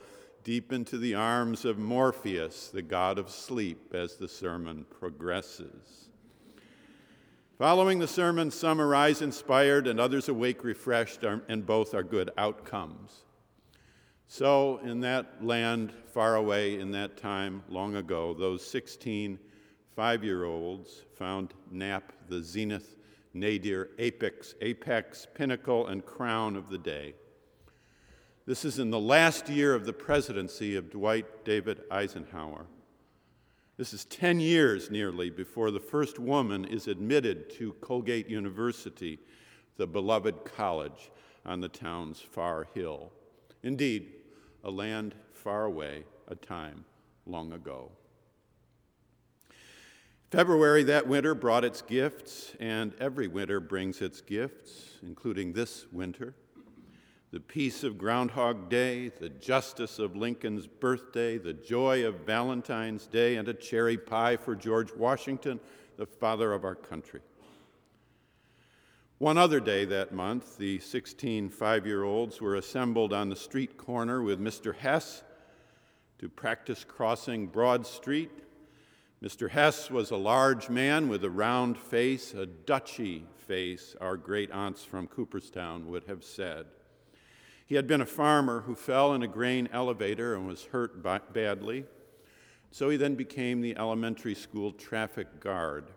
deep 0.46 0.72
into 0.72 0.98
the 0.98 1.16
arms 1.16 1.66
of 1.66 1.78
Morpheus, 1.78 2.70
the 2.70 2.82
god 2.82 3.18
of 3.18 3.30
sleep, 3.30 3.94
as 3.94 4.16
the 4.16 4.28
sermon 4.28 4.86
progresses. 5.00 6.10
Following 7.58 8.00
the 8.00 8.08
sermon, 8.08 8.52
some 8.52 8.80
arise 8.80 9.22
inspired 9.22 9.88
and 9.88 10.00
others 10.00 10.30
awake 10.30 10.64
refreshed, 10.64 11.24
and 11.24 11.66
both 11.66 11.94
are 11.94 12.04
good 12.04 12.30
outcomes. 12.38 13.24
So, 14.28 14.80
in 14.84 15.02
that 15.02 15.44
land 15.44 15.92
far 16.14 16.36
away 16.36 16.80
in 16.80 16.92
that 16.92 17.18
time 17.18 17.64
long 17.68 17.96
ago, 17.96 18.34
those 18.34 18.66
16 18.66 19.40
five 19.96 20.24
year 20.24 20.44
olds 20.44 21.04
found 21.16 21.54
Nap 21.72 22.12
the 22.28 22.44
zenith, 22.44 22.98
nadir, 23.34 23.90
apex, 23.98 24.54
apex, 24.62 25.26
pinnacle, 25.34 25.88
and 25.88 26.06
crown 26.06 26.56
of 26.56 26.70
the 26.70 26.78
day. 26.78 27.16
This 28.46 28.66
is 28.66 28.78
in 28.78 28.92
the 28.92 29.00
last 29.00 29.50
year 29.50 29.74
of 29.74 29.86
the 29.86 29.94
presidency 29.94 30.76
of 30.76 30.92
Dwight 30.92 31.46
David 31.46 31.82
Eisenhower. 31.90 32.68
This 33.78 33.94
is 33.94 34.06
10 34.06 34.40
years 34.40 34.92
nearly 34.92 35.30
before 35.30 35.72
the 35.72 35.80
first 35.80 36.20
woman 36.20 36.66
is 36.66 36.88
admitted 36.88 37.50
to 37.58 37.74
Colgate 37.82 38.30
University, 38.30 39.20
the 39.78 39.88
beloved 39.88 40.46
college 40.46 41.12
on 41.46 41.60
the 41.60 41.68
town's 41.68 42.20
far 42.20 42.68
hill. 42.74 43.12
Indeed, 43.64 44.12
a 44.64 44.70
land 44.70 45.16
far 45.34 45.66
away, 45.66 46.04
a 46.28 46.36
time 46.36 46.86
long 47.26 47.52
ago. 47.52 47.92
February 50.36 50.84
that 50.84 51.08
winter 51.08 51.34
brought 51.34 51.64
its 51.64 51.82
gifts, 51.82 52.52
and 52.60 52.94
every 53.00 53.26
winter 53.26 53.62
brings 53.62 54.02
its 54.02 54.20
gifts, 54.20 54.90
including 55.02 55.54
this 55.54 55.86
winter 55.94 56.36
the 57.32 57.40
peace 57.40 57.86
of 57.86 57.98
Groundhog 57.98 58.70
Day, 58.70 59.08
the 59.08 59.30
justice 59.30 59.98
of 59.98 60.18
Lincoln's 60.18 60.68
birthday, 60.68 61.38
the 61.38 61.54
joy 61.54 62.06
of 62.06 62.26
Valentine's 62.26 63.08
Day, 63.08 63.38
and 63.38 63.48
a 63.48 63.54
cherry 63.54 63.98
pie 63.98 64.36
for 64.36 64.58
George 64.58 64.94
Washington, 64.94 65.58
the 65.96 66.06
father 66.06 66.52
of 66.52 66.66
our 66.66 66.76
country. 66.76 67.22
One 69.20 69.38
other 69.38 69.62
day 69.62 69.86
that 69.86 70.14
month, 70.14 70.58
the 70.58 70.80
16 70.80 71.50
five 71.50 71.88
year 71.88 72.04
olds 72.04 72.42
were 72.42 72.56
assembled 72.56 73.14
on 73.14 73.30
the 73.30 73.38
street 73.38 73.78
corner 73.78 74.22
with 74.22 74.42
Mr. 74.42 74.76
Hess 74.76 75.24
to 76.20 76.28
practice 76.28 76.84
crossing 76.84 77.48
Broad 77.48 77.88
Street. 77.88 78.45
Mr. 79.26 79.50
Hess 79.50 79.90
was 79.90 80.12
a 80.12 80.16
large 80.16 80.70
man 80.70 81.10
with 81.10 81.24
a 81.24 81.30
round 81.32 81.80
face, 81.80 82.36
a 82.36 82.46
Dutchy 82.46 83.26
face, 83.48 83.96
our 84.00 84.18
great 84.18 84.52
aunts 84.52 84.84
from 84.84 85.08
Cooperstown 85.08 85.88
would 85.88 86.04
have 86.04 86.24
said. 86.24 86.68
He 87.66 87.74
had 87.74 87.88
been 87.88 88.02
a 88.02 88.06
farmer 88.06 88.62
who 88.62 88.76
fell 88.76 89.16
in 89.16 89.24
a 89.24 89.28
grain 89.28 89.68
elevator 89.74 90.36
and 90.36 90.46
was 90.46 90.66
hurt 90.66 91.02
badly. 91.34 91.86
So 92.70 92.92
he 92.92 92.98
then 92.98 93.16
became 93.16 93.62
the 93.62 93.76
elementary 93.76 94.36
school 94.36 94.72
traffic 94.72 95.40
guard. 95.40 95.90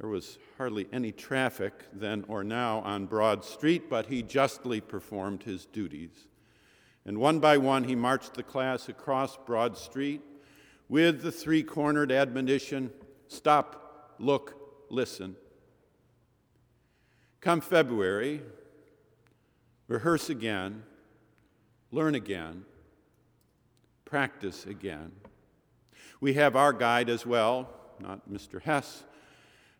There 0.00 0.10
was 0.10 0.38
hardly 0.58 0.88
any 0.92 1.12
traffic 1.12 1.74
then 1.92 2.24
or 2.26 2.42
now 2.42 2.80
on 2.80 3.06
Broad 3.06 3.44
Street, 3.44 3.88
but 3.88 4.06
he 4.06 4.20
justly 4.24 4.80
performed 4.80 5.44
his 5.44 5.64
duties. 5.64 6.26
And 7.04 7.18
one 7.18 7.38
by 7.38 7.56
one, 7.56 7.84
he 7.84 7.94
marched 7.94 8.34
the 8.34 8.42
class 8.42 8.88
across 8.88 9.36
Broad 9.36 9.78
Street 9.78 10.22
with 10.94 11.22
the 11.22 11.32
three 11.32 11.60
cornered 11.60 12.12
admonition 12.12 12.88
stop, 13.26 14.14
look, 14.20 14.86
listen. 14.90 15.34
Come 17.40 17.60
February, 17.60 18.42
rehearse 19.88 20.30
again, 20.30 20.84
learn 21.90 22.14
again, 22.14 22.64
practice 24.04 24.66
again. 24.66 25.10
We 26.20 26.34
have 26.34 26.54
our 26.54 26.72
guide 26.72 27.10
as 27.10 27.26
well, 27.26 27.70
not 27.98 28.30
Mr. 28.30 28.62
Hess, 28.62 29.02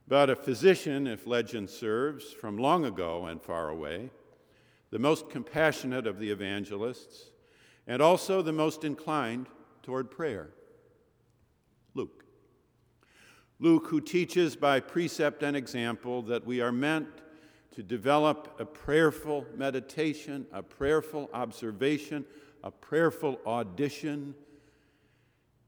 but 0.09 0.29
a 0.29 0.35
physician, 0.35 1.07
if 1.07 1.29
legend 1.29 1.71
serves, 1.71 2.33
from 2.33 2.59
long 2.59 2.85
ago 2.85 3.27
and 3.27 3.41
far 3.41 3.69
away, 3.69 4.11
the 4.91 4.99
most 4.99 5.31
compassionate 5.31 6.09
of 6.09 6.19
the 6.19 6.31
evangelists, 6.33 7.31
and 7.87 8.03
also 8.03 8.43
the 8.43 8.53
most 8.53 8.83
inclined 8.83 9.47
toward 9.85 10.11
prayer. 10.11 10.51
Luke, 13.61 13.87
who 13.89 14.01
teaches 14.01 14.57
by 14.57 14.81
precept 14.81 15.43
and 15.43 15.57
example 15.57 16.23
that 16.23 16.45
we 16.45 16.61
are 16.61 16.73
meant 16.73 17.09
to 17.75 17.83
develop 17.83 18.57
a 18.59 18.65
prayerful 18.65 19.47
meditation, 19.57 20.47
a 20.53 20.63
prayerful 20.63 21.31
observation, 21.33 22.25
a 22.63 22.71
prayerful 22.71 23.41
audition. 23.47 24.35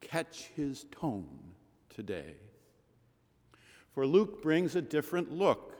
Catch 0.00 0.50
his 0.54 0.86
tone 0.90 1.54
today. 1.88 2.34
For 3.92 4.06
Luke 4.06 4.42
brings 4.42 4.76
a 4.76 4.82
different 4.82 5.32
look. 5.32 5.74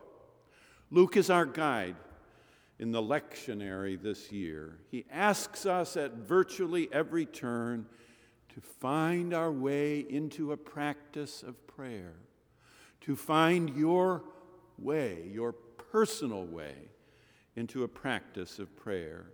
Luke 0.90 1.16
is 1.16 1.30
our 1.30 1.46
guide 1.46 1.96
in 2.78 2.92
the 2.92 3.02
lectionary 3.02 4.00
this 4.00 4.30
year. 4.30 4.78
He 4.90 5.04
asks 5.10 5.66
us 5.66 5.96
at 5.96 6.12
virtually 6.14 6.88
every 6.92 7.26
turn 7.26 7.86
to 8.56 8.62
find 8.62 9.34
our 9.34 9.52
way 9.52 10.00
into 10.08 10.52
a 10.52 10.56
practice 10.56 11.42
of 11.42 11.66
prayer, 11.66 12.14
to 13.02 13.14
find 13.14 13.76
your 13.76 14.24
way, 14.78 15.28
your 15.30 15.52
personal 15.52 16.46
way 16.46 16.74
into 17.54 17.84
a 17.84 17.88
practice 17.88 18.58
of 18.58 18.74
prayer. 18.74 19.26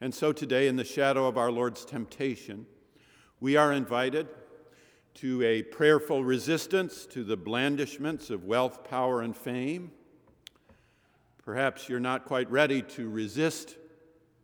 And 0.00 0.14
so 0.14 0.32
today, 0.32 0.68
in 0.68 0.76
the 0.76 0.84
shadow 0.84 1.26
of 1.26 1.36
our 1.36 1.50
Lord's 1.50 1.84
temptation, 1.84 2.66
we 3.40 3.56
are 3.56 3.72
invited 3.72 4.28
to 5.14 5.42
a 5.42 5.64
prayerful 5.64 6.22
resistance 6.22 7.04
to 7.06 7.24
the 7.24 7.36
blandishments 7.36 8.30
of 8.30 8.44
wealth, 8.44 8.84
power, 8.84 9.22
and 9.22 9.36
fame. 9.36 9.90
Perhaps 11.44 11.88
you're 11.88 11.98
not 11.98 12.26
quite 12.26 12.48
ready 12.48 12.80
to 12.82 13.10
resist 13.10 13.74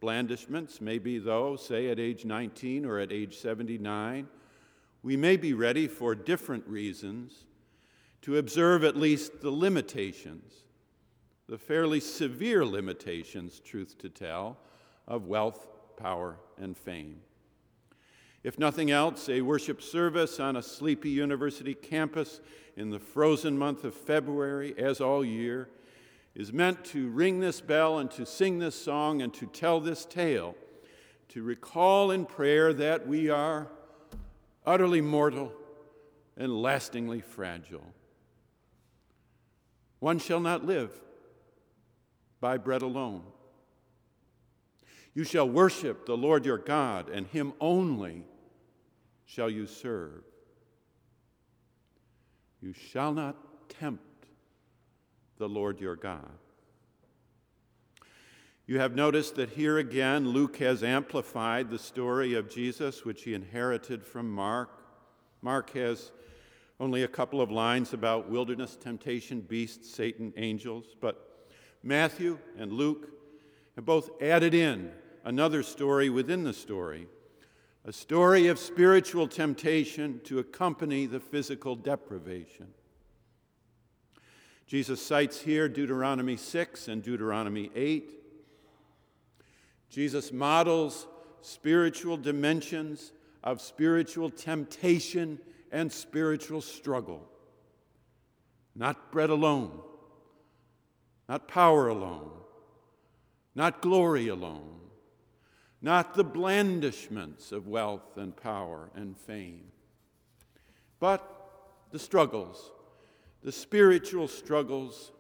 blandishments, 0.01 0.81
maybe, 0.81 1.19
though, 1.19 1.57
say 1.57 1.89
at 1.89 1.99
age 1.99 2.25
19 2.25 2.85
or 2.85 2.99
at 2.99 3.13
age 3.13 3.39
79. 3.39 4.29
We 5.03 5.17
may 5.17 5.37
be 5.37 5.55
ready 5.55 5.87
for 5.87 6.15
different 6.15 6.67
reasons 6.67 7.45
to 8.23 8.39
observe 8.39 8.85
at 8.85 8.97
least 8.97 9.41
the 9.41 9.51
limitations 9.51 10.65
the 11.49 11.59
fairly 11.59 11.99
severe 11.99 12.65
limitations, 12.65 13.61
truth 13.61 13.97
to 13.99 14.09
tell, 14.11 14.59
of 15.07 15.27
wealth, 15.27 15.67
power, 15.97 16.37
and 16.59 16.77
fame. 16.77 17.21
If 18.45 18.59
nothing 18.59 18.91
else, 18.91 19.29
a 19.29 19.41
worship 19.41 19.83
service 19.83 20.39
on 20.39 20.57
a 20.57 20.63
sleepy 20.63 21.11
university 21.11 21.75
campus 21.75 22.41
in 22.77 22.91
the 22.91 23.01
frozen 23.01 23.59
month 23.59 23.85
of 23.85 23.95
February, 23.95 24.75
as 24.79 25.01
all 25.01 25.25
year, 25.25 25.71
is 26.39 26.53
meant 26.53 26.85
to 26.85 27.09
ring 27.11 27.41
this 27.41 27.61
bell 27.61 27.99
and 27.99 28.09
to 28.13 28.25
sing 28.25 28.61
this 28.61 28.77
song 28.81 29.21
and 29.21 29.35
to 29.35 29.47
tell 29.47 29.81
this 29.81 30.05
tale, 30.05 30.55
to 31.29 31.43
recall 31.43 32.13
in 32.13 32.25
prayer 32.25 32.73
that 32.73 33.09
we 33.09 33.29
are 33.29 33.67
utterly 34.65 35.01
mortal 35.01 35.53
and 36.37 36.63
lastingly 36.63 37.21
fragile. 37.21 37.85
One 39.99 40.21
shall 40.21 40.39
not 40.39 40.65
live 40.65 40.93
by 42.41 42.57
bread 42.57 42.83
alone. 42.83 43.25
You 45.15 45.25
shall 45.25 45.49
worship 45.49 46.07
the 46.07 46.17
Lord 46.17 46.47
your 46.47 46.59
God, 46.59 47.09
and 47.09 47.27
him 47.27 47.53
only 47.61 48.23
shall 49.27 49.51
you 49.51 49.67
serve. 49.67 50.23
You 52.61 52.73
shall 52.73 53.13
not 53.13 53.69
tempt 53.69 54.08
the 55.39 55.49
Lord 55.49 55.81
your 55.81 55.97
God. 55.97 56.31
You 58.67 58.79
have 58.81 58.95
noticed 58.95 59.37
that 59.37 59.51
here 59.51 59.79
again, 59.79 60.29
Luke 60.29 60.59
has 60.59 60.83
amplified 60.83 61.71
the 61.71 61.79
story 61.79 62.35
of 62.35 62.51
Jesus, 62.51 63.05
which 63.05 63.23
he 63.23 63.33
inherited 63.33 64.05
from 64.05 64.31
Mark. 64.31 64.83
Mark 65.41 65.71
has 65.71 66.13
only 66.79 67.03
a 67.03 67.09
couple 67.09 67.41
of 67.41 67.51
lines 67.51 67.95
about 67.95 68.29
wilderness 68.29 68.77
temptation, 68.77 69.41
beasts, 69.41 69.91
Satan, 69.91 70.35
angels, 70.37 70.97
but 71.01 71.47
Matthew 71.83 72.39
and 72.59 72.73
Luke 72.73 73.09
have 73.77 73.87
both 73.87 74.11
added 74.21 74.53
in 74.53 74.93
another 75.25 75.63
story 75.63 76.11
within 76.11 76.45
the 76.45 76.53
story 76.53 77.09
a 77.85 77.93
story 77.93 78.49
of 78.49 78.59
spiritual 78.59 79.27
temptation 79.27 80.21
to 80.25 80.41
accompany 80.41 81.07
the 81.07 81.21
physical 81.21 81.75
deprivation. 81.75 82.67
Jesus 84.69 85.05
cites 85.05 85.41
here 85.41 85.67
Deuteronomy 85.69 86.37
6 86.37 86.89
and 86.89 87.03
Deuteronomy 87.03 87.71
8. 87.75 88.13
Jesus 89.89 90.31
models 90.31 91.07
spiritual 91.41 92.19
dimensions 92.19 93.13
of 93.43 93.63
spiritual 93.63 94.31
temptation 94.31 95.39
and 95.73 95.91
spiritual 95.91 96.61
struggle 96.61 97.27
not 98.79 99.11
bread 99.11 99.29
alone, 99.29 99.73
not 101.29 101.49
power 101.49 101.89
alone, 101.89 102.31
not 103.55 103.83
glory 103.83 104.29
alone, 104.29 104.79
not 105.83 106.15
the 106.15 106.23
blandishments 106.23 107.51
of 107.51 107.67
wealth 107.67 108.17
and 108.17 108.37
power 108.37 108.91
and 108.95 109.17
fame, 109.17 109.65
but 111.01 111.89
the 111.91 111.99
struggles, 111.99 112.71
the 113.43 113.53
spiritual 113.53 114.29
struggles 114.29 115.13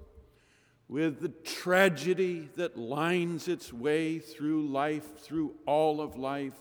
with 0.88 1.20
the 1.20 1.28
tragedy 1.28 2.48
that 2.56 2.76
lines 2.76 3.46
its 3.46 3.72
way 3.72 4.18
through 4.18 4.66
life, 4.68 5.18
through 5.20 5.54
all 5.66 6.00
of 6.00 6.16
life, 6.16 6.58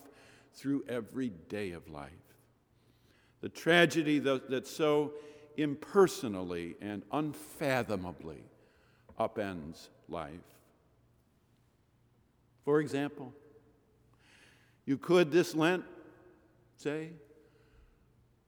through 0.54 0.84
every 0.90 1.30
day 1.50 1.72
of 1.72 1.90
life. 1.90 2.12
The 3.42 3.50
tragedy 3.50 4.20
that, 4.20 4.68
so 4.68 5.14
impersonally 5.56 6.76
and 6.82 7.04
unfathomably 7.12 8.44
upends 9.20 9.88
life. 10.10 10.32
For 12.66 12.82
example, 12.82 13.34
you 14.86 14.98
could 14.98 15.32
this 15.32 15.56
Lent, 15.56 15.86
say, 16.76 17.12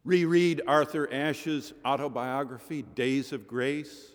reread 0.04 0.62
Arthur 0.68 1.08
Ashe's 1.08 1.74
autobiography, 1.86 2.82
Days 2.82 3.34
of 3.34 3.48
Grace, 3.48 4.14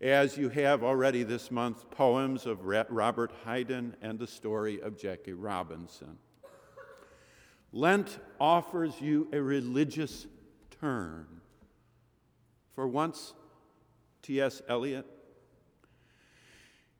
as 0.00 0.38
you 0.38 0.48
have 0.48 0.82
already 0.82 1.22
this 1.22 1.50
month 1.50 1.90
poems 1.90 2.46
of 2.46 2.64
Robert 2.64 3.32
Hayden 3.44 3.94
and 4.00 4.18
the 4.18 4.26
story 4.26 4.80
of 4.80 4.98
Jackie 4.98 5.34
Robinson. 5.34 6.18
Lent 7.72 8.18
offers 8.40 9.00
you 9.00 9.28
a 9.32 9.40
religious 9.40 10.26
turn. 10.80 11.26
For 12.74 12.88
once, 12.88 13.34
T.S. 14.22 14.62
Eliot. 14.68 15.06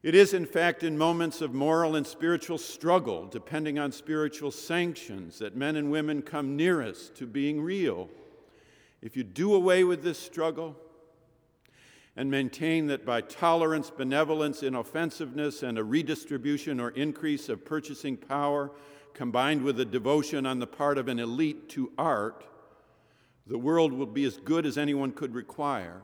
It 0.03 0.15
is, 0.15 0.33
in 0.33 0.47
fact, 0.47 0.83
in 0.83 0.97
moments 0.97 1.43
of 1.43 1.53
moral 1.53 1.95
and 1.95 2.07
spiritual 2.07 2.57
struggle, 2.57 3.27
depending 3.27 3.79
on 3.79 3.93
spiritual 3.93 4.51
sanctions, 4.51 5.39
that 5.41 5.57
men 5.57 5.77
and 5.77 5.91
women 5.91 6.23
come 6.23 6.57
nearest 6.57 7.15
to 7.17 7.27
being 7.27 7.61
real. 7.61 8.09
If 9.03 9.15
you 9.15 9.25
do 9.25 9.55
away 9.55 9.85
with 9.85 10.03
this 10.03 10.19
struggle 10.19 10.75
and 12.17 12.31
maintain 12.31 12.87
that 12.87 13.05
by 13.05 13.21
tolerance, 13.21 13.91
benevolence, 13.91 14.63
inoffensiveness, 14.63 15.63
and 15.63 15.79
a 15.79 15.85
redistribution 15.85 16.81
or 16.81 16.91
increase 16.91 17.51
of 17.51 17.67
purchasing 17.67 18.17
power, 18.17 18.71
combined 19.13 19.63
with 19.63 19.79
a 19.81 19.85
devotion 19.85 20.47
on 20.47 20.61
the 20.61 20.67
part 20.67 20.97
of 20.97 21.09
an 21.09 21.19
elite 21.19 21.69
to 21.69 21.93
art, 21.99 22.47
the 23.47 23.59
world 23.59 23.93
will 23.93 24.07
be 24.07 24.25
as 24.25 24.39
good 24.39 24.65
as 24.65 24.79
anyone 24.79 25.13
could 25.13 25.35
require, 25.35 26.01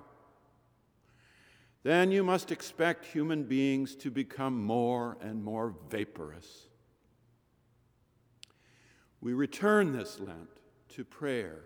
then 1.87 2.11
you 2.11 2.25
must 2.25 2.51
expect 2.51 3.05
human 3.05 3.45
beings 3.45 3.95
to 3.95 4.11
become 4.11 4.61
more 4.61 5.17
and 5.21 5.45
more 5.45 5.73
vaporous. 5.89 6.67
We 9.21 9.35
return 9.35 9.93
this 9.93 10.19
Lent 10.19 10.49
to 10.89 11.05
prayer, 11.05 11.61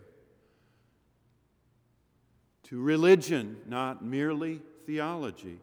to 2.65 2.83
religion, 2.83 3.57
not 3.67 4.05
merely 4.05 4.61
theology, 4.85 5.59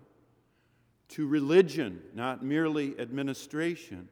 to 1.10 1.28
religion, 1.28 2.02
not 2.15 2.43
merely 2.43 3.00
administration, 3.00 4.10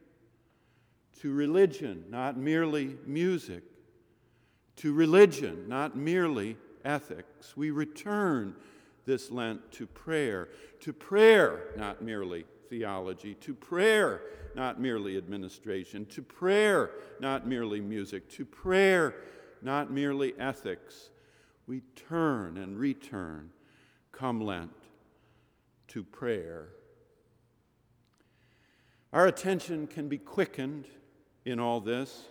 to 1.22 1.34
religion, 1.34 2.04
not 2.12 2.38
merely 2.38 2.98
music, 3.08 3.64
to 4.76 4.94
religion, 4.94 5.68
not 5.68 5.98
merely 5.98 6.56
ethics. 6.84 7.58
We 7.58 7.72
return 7.72 8.54
this 9.06 9.32
Lent 9.32 9.72
to 9.74 9.86
prayer, 9.86 10.50
to 10.82 10.94
prayer, 10.94 11.74
not 11.78 12.02
merely 12.02 12.46
theology, 12.70 13.36
to 13.36 13.54
prayer, 13.54 14.22
not 14.56 14.80
merely 14.80 15.18
administration, 15.18 16.06
to 16.08 16.22
prayer, 16.22 16.92
not 17.20 17.48
merely 17.48 17.82
music, 17.82 18.30
to 18.32 18.46
prayer, 18.46 19.16
not 19.62 19.92
merely 19.92 20.34
ethics. 20.40 21.10
We 21.68 21.82
turn 21.96 22.58
and 22.58 22.78
return, 22.78 23.52
come 24.12 24.42
Lent, 24.42 24.72
to 25.90 26.04
prayer. 26.04 26.70
Our 29.14 29.28
attention 29.28 29.88
can 29.88 30.10
be 30.10 30.18
quickened 30.18 30.86
in 31.46 31.60
all 31.60 31.80
this 31.80 32.26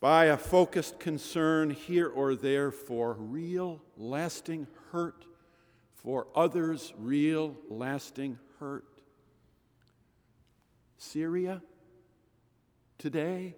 by 0.00 0.26
a 0.26 0.36
focused 0.36 1.00
concern 1.00 1.70
here 1.70 2.08
or 2.08 2.34
there 2.34 2.70
for 2.70 3.14
real, 3.14 3.82
lasting 3.96 4.66
hurt, 4.92 5.24
for 6.04 6.26
others' 6.34 6.92
real, 6.98 7.56
lasting 7.70 8.38
hurt. 8.60 8.84
Syria, 10.98 11.62
today, 12.98 13.56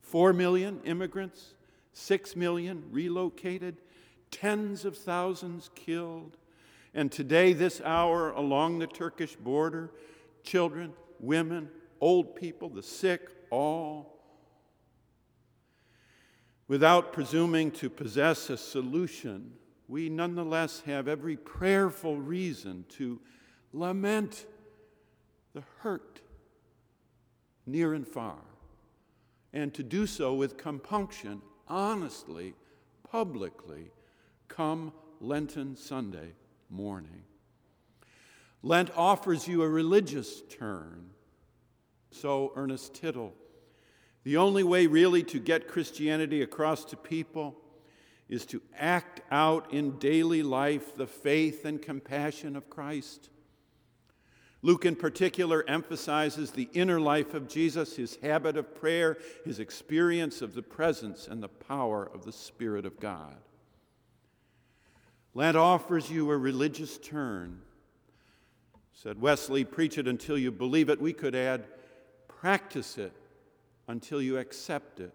four 0.00 0.32
million 0.32 0.80
immigrants, 0.84 1.54
six 1.92 2.34
million 2.34 2.82
relocated, 2.90 3.76
tens 4.32 4.84
of 4.84 4.98
thousands 4.98 5.70
killed. 5.76 6.36
And 6.92 7.12
today, 7.12 7.52
this 7.52 7.80
hour, 7.84 8.32
along 8.32 8.80
the 8.80 8.86
Turkish 8.86 9.36
border, 9.36 9.92
children, 10.42 10.94
women, 11.20 11.68
old 12.00 12.34
people, 12.34 12.68
the 12.68 12.82
sick, 12.82 13.28
all. 13.50 14.15
Without 16.68 17.12
presuming 17.12 17.70
to 17.70 17.88
possess 17.88 18.50
a 18.50 18.56
solution, 18.56 19.52
we 19.88 20.08
nonetheless 20.08 20.80
have 20.80 21.06
every 21.06 21.36
prayerful 21.36 22.18
reason 22.20 22.84
to 22.88 23.20
lament 23.72 24.46
the 25.52 25.62
hurt 25.78 26.20
near 27.66 27.94
and 27.94 28.06
far, 28.06 28.38
and 29.52 29.72
to 29.74 29.82
do 29.82 30.06
so 30.06 30.34
with 30.34 30.56
compunction, 30.56 31.40
honestly, 31.68 32.54
publicly, 33.10 33.90
come 34.48 34.92
Lenten 35.20 35.76
Sunday 35.76 36.32
morning. 36.68 37.22
Lent 38.62 38.90
offers 38.96 39.46
you 39.46 39.62
a 39.62 39.68
religious 39.68 40.42
turn 40.42 41.10
so 42.10 42.52
Ernest 42.56 42.94
Tittle. 42.94 43.34
The 44.26 44.38
only 44.38 44.64
way, 44.64 44.88
really, 44.88 45.22
to 45.22 45.38
get 45.38 45.68
Christianity 45.68 46.42
across 46.42 46.84
to 46.86 46.96
people 46.96 47.54
is 48.28 48.44
to 48.46 48.60
act 48.76 49.20
out 49.30 49.72
in 49.72 50.00
daily 50.00 50.42
life 50.42 50.96
the 50.96 51.06
faith 51.06 51.64
and 51.64 51.80
compassion 51.80 52.56
of 52.56 52.68
Christ. 52.68 53.30
Luke, 54.62 54.84
in 54.84 54.96
particular, 54.96 55.64
emphasizes 55.68 56.50
the 56.50 56.68
inner 56.72 56.98
life 56.98 57.34
of 57.34 57.46
Jesus, 57.46 57.94
his 57.94 58.16
habit 58.16 58.56
of 58.56 58.74
prayer, 58.74 59.16
his 59.44 59.60
experience 59.60 60.42
of 60.42 60.56
the 60.56 60.62
presence 60.62 61.28
and 61.28 61.40
the 61.40 61.46
power 61.46 62.10
of 62.12 62.24
the 62.24 62.32
Spirit 62.32 62.84
of 62.84 62.98
God. 62.98 63.36
Lent 65.34 65.56
offers 65.56 66.10
you 66.10 66.32
a 66.32 66.36
religious 66.36 66.98
turn. 66.98 67.60
Said 68.92 69.20
Wesley, 69.20 69.62
preach 69.62 69.98
it 69.98 70.08
until 70.08 70.36
you 70.36 70.50
believe 70.50 70.90
it. 70.90 71.00
We 71.00 71.12
could 71.12 71.36
add, 71.36 71.68
practice 72.26 72.98
it 72.98 73.12
until 73.88 74.20
you 74.20 74.38
accept 74.38 75.00
it. 75.00 75.12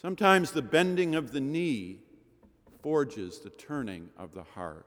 Sometimes 0.00 0.50
the 0.50 0.62
bending 0.62 1.14
of 1.14 1.32
the 1.32 1.40
knee 1.40 2.00
forges 2.82 3.38
the 3.38 3.50
turning 3.50 4.08
of 4.18 4.34
the 4.34 4.42
heart. 4.42 4.86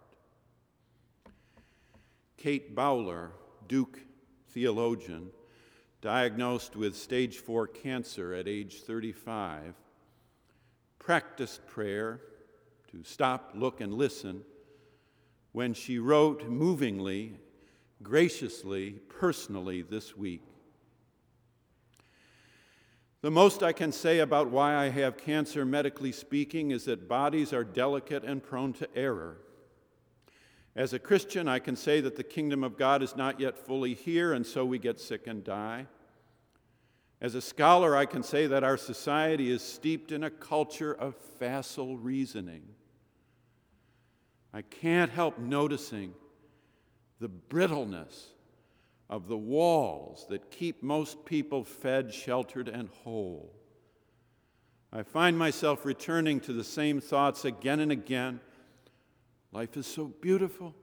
Kate 2.38 2.76
Bowler, 2.76 3.32
Duke 3.68 4.00
theologian, 4.50 5.30
diagnosed 6.02 6.76
with 6.76 6.96
stage 6.96 7.38
four 7.38 7.66
cancer 7.66 8.34
at 8.34 8.48
age 8.48 8.82
35, 8.82 9.74
practiced 11.00 11.66
prayer 11.66 12.20
to 12.92 13.04
stop, 13.04 13.52
look, 13.56 13.80
and 13.80 13.94
listen 13.94 14.42
when 15.54 15.74
she 15.74 15.98
wrote 15.98 16.50
movingly, 16.50 17.40
graciously, 18.04 19.00
personally 19.08 19.82
this 19.82 20.18
week 20.18 20.44
the 23.26 23.32
most 23.32 23.64
I 23.64 23.74
can 23.74 23.92
say 23.92 24.20
about 24.20 24.52
why 24.52 24.76
I 24.76 24.90
have 24.90 25.18
cancer, 25.18 25.66
medically 25.66 26.12
speaking, 26.12 26.70
is 26.70 26.86
that 26.86 27.08
bodies 27.08 27.54
are 27.54 27.64
delicate 27.64 28.24
and 28.24 28.44
prone 28.44 28.72
to 28.74 28.88
error. 28.96 29.38
As 30.76 30.94
a 30.94 31.00
Christian, 31.00 31.48
I 31.48 31.58
can 31.58 31.76
say 31.76 32.02
that 32.02 32.18
the 32.18 32.24
kingdom 32.24 32.64
of 32.64 32.78
God 32.78 33.02
is 33.02 33.16
not 33.16 33.40
yet 33.40 33.58
fully 33.58 33.96
here, 33.96 34.34
and 34.34 34.46
so 34.46 34.64
we 34.64 34.78
get 34.78 35.00
sick 35.00 35.26
and 35.26 35.44
die. 35.44 35.88
As 37.20 37.34
a 37.34 37.42
scholar, 37.42 37.98
I 37.98 38.06
can 38.06 38.22
say 38.22 38.46
that 38.46 38.64
our 38.64 38.78
society 38.78 39.50
is 39.50 39.64
steeped 39.64 40.12
in 40.12 40.24
a 40.24 40.30
culture 40.30 40.94
of 40.94 41.16
facile 41.16 41.98
reasoning. 41.98 42.62
I 44.54 44.62
can't 44.62 45.10
help 45.10 45.40
noticing 45.40 46.14
the 47.20 47.30
brittleness 47.30 48.35
of 49.10 49.28
the 49.28 49.38
walls 49.38 50.26
that 50.30 50.52
keep 50.52 50.82
most 50.82 51.26
people 51.26 51.64
fed, 51.64 52.14
sheltered, 52.14 52.68
and 52.68 52.90
whole. 53.04 53.52
I 54.92 55.04
find 55.04 55.38
myself 55.38 55.86
returning 55.86 56.40
to 56.42 56.54
the 56.54 56.64
same 56.64 57.02
thoughts 57.02 57.46
again 57.46 57.80
and 57.80 57.92
again. 57.92 58.40
Life 59.52 59.78
is 59.78 59.86
so 59.86 60.06
beautiful. 60.06 60.74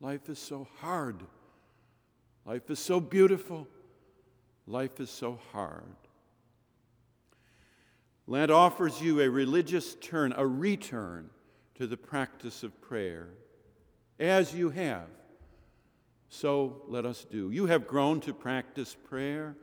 Life 0.00 0.28
is 0.28 0.38
so 0.38 0.68
hard. 0.80 1.22
Life 2.44 2.70
is 2.70 2.78
so 2.78 3.00
beautiful. 3.00 3.66
Life 4.66 5.00
is 5.00 5.10
so 5.10 5.38
hard. 5.52 5.96
Lent 8.26 8.50
offers 8.50 9.00
you 9.00 9.20
a 9.20 9.30
religious 9.30 9.94
turn, 9.94 10.34
a 10.36 10.46
return 10.46 11.30
to 11.76 11.86
the 11.86 11.96
practice 11.96 12.62
of 12.62 12.78
prayer. 12.80 13.28
As 14.20 14.54
you 14.54 14.70
have, 14.70 15.08
so 16.28 16.82
let 16.88 17.06
us 17.06 17.26
do. 17.30 17.50
You 17.50 17.66
have 17.66 17.86
grown 17.86 18.20
to 18.22 18.34
practice 18.34 18.94
prayer, 18.94 19.56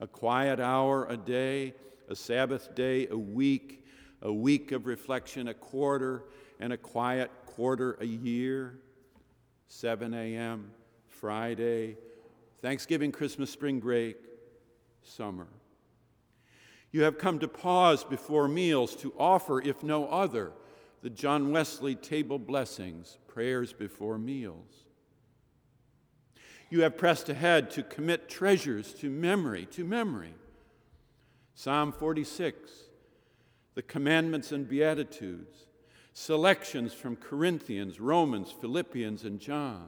a 0.00 0.06
quiet 0.06 0.60
hour 0.60 1.06
a 1.08 1.16
day, 1.16 1.74
a 2.08 2.16
Sabbath 2.16 2.74
day 2.74 3.08
a 3.08 3.16
week, 3.18 3.84
a 4.22 4.32
week 4.32 4.72
of 4.72 4.86
reflection 4.86 5.48
a 5.48 5.54
quarter, 5.54 6.24
and 6.60 6.72
a 6.72 6.76
quiet 6.76 7.30
quarter 7.46 7.96
a 8.00 8.06
year. 8.06 8.78
7 9.68 10.14
a.m., 10.14 10.70
Friday, 11.08 11.96
Thanksgiving, 12.62 13.10
Christmas, 13.10 13.50
spring 13.50 13.80
break, 13.80 14.16
summer. 15.02 15.48
You 16.92 17.02
have 17.02 17.18
come 17.18 17.40
to 17.40 17.48
pause 17.48 18.04
before 18.04 18.46
meals 18.46 18.94
to 18.96 19.12
offer, 19.18 19.60
if 19.60 19.82
no 19.82 20.06
other, 20.06 20.52
the 21.02 21.10
John 21.10 21.50
Wesley 21.50 21.96
table 21.96 22.38
blessings, 22.38 23.18
prayers 23.26 23.72
before 23.72 24.16
meals. 24.16 24.83
You 26.74 26.80
have 26.80 26.98
pressed 26.98 27.28
ahead 27.28 27.70
to 27.70 27.84
commit 27.84 28.28
treasures 28.28 28.94
to 28.94 29.08
memory, 29.08 29.66
to 29.66 29.84
memory. 29.84 30.34
Psalm 31.54 31.92
46, 31.92 32.68
the 33.76 33.82
commandments 33.82 34.50
and 34.50 34.68
beatitudes, 34.68 35.66
selections 36.14 36.92
from 36.92 37.14
Corinthians, 37.14 38.00
Romans, 38.00 38.50
Philippians, 38.50 39.22
and 39.22 39.38
John, 39.38 39.86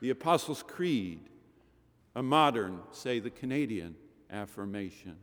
the 0.00 0.08
Apostles' 0.08 0.62
Creed, 0.62 1.28
a 2.16 2.22
modern, 2.22 2.80
say 2.92 3.18
the 3.18 3.28
Canadian, 3.28 3.94
affirmation. 4.30 5.16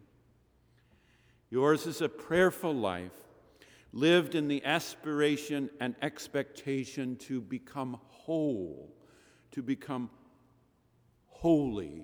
Yours 1.49 1.87
is 1.87 2.01
a 2.01 2.07
prayerful 2.07 2.75
life 2.75 3.17
lived 3.93 4.35
in 4.35 4.47
the 4.47 4.63
aspiration 4.63 5.71
and 5.79 5.95
expectation 6.03 7.15
to 7.15 7.41
become 7.41 7.99
whole, 8.09 8.93
to 9.49 9.63
become 9.63 10.11
holy, 11.39 12.03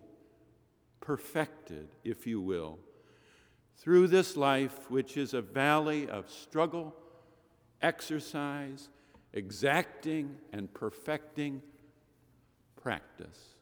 perfected, 1.01 1.89
if 2.03 2.27
you 2.27 2.39
will, 2.39 2.77
through 3.77 4.07
this 4.07 4.37
life, 4.37 4.89
which 4.89 5.17
is 5.17 5.33
a 5.33 5.41
valley 5.41 6.07
of 6.07 6.29
struggle, 6.29 6.95
exercise, 7.81 8.89
exacting, 9.33 10.35
and 10.51 10.71
perfecting 10.73 11.61
practice. 12.81 13.55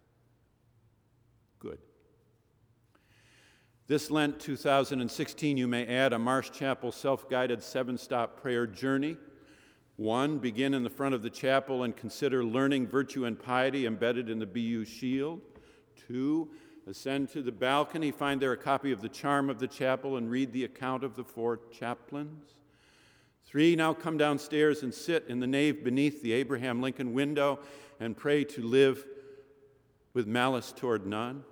Good. 1.59 1.79
This 3.87 4.11
Lent 4.11 4.39
2016, 4.39 5.55
you 5.55 5.67
may 5.67 5.85
add 5.87 6.11
a 6.11 6.19
Marsh 6.19 6.49
Chapel 6.51 6.91
self 6.91 7.29
guided 7.29 7.63
seven 7.63 7.97
stop 7.97 8.41
prayer 8.41 8.67
journey. 8.67 9.15
One, 9.95 10.39
begin 10.39 10.73
in 10.73 10.83
the 10.83 10.89
front 10.89 11.15
of 11.15 11.21
the 11.21 11.29
chapel 11.29 11.83
and 11.83 11.95
consider 11.95 12.43
learning 12.43 12.87
virtue 12.87 13.25
and 13.25 13.39
piety 13.39 13.85
embedded 13.85 14.29
in 14.29 14.39
the 14.39 14.45
BU 14.45 14.83
shield. 14.85 15.41
Two, 16.07 16.49
ascend 16.87 17.29
to 17.29 17.41
the 17.41 17.51
balcony, 17.51 18.11
find 18.11 18.41
there 18.41 18.51
a 18.51 18.57
copy 18.57 18.91
of 18.91 19.01
the 19.01 19.09
charm 19.09 19.49
of 19.49 19.59
the 19.59 19.67
chapel, 19.67 20.17
and 20.17 20.29
read 20.29 20.51
the 20.51 20.63
account 20.63 21.03
of 21.03 21.15
the 21.15 21.23
four 21.23 21.59
chaplains. 21.71 22.55
Three, 23.45 23.75
now 23.75 23.93
come 23.93 24.17
downstairs 24.17 24.81
and 24.81 24.93
sit 24.93 25.25
in 25.27 25.39
the 25.39 25.47
nave 25.47 25.83
beneath 25.83 26.21
the 26.21 26.33
Abraham 26.33 26.81
Lincoln 26.81 27.13
window 27.13 27.59
and 27.99 28.15
pray 28.15 28.43
to 28.45 28.61
live 28.61 29.05
with 30.13 30.27
malice 30.27 30.71
toward 30.71 31.05
none. 31.05 31.43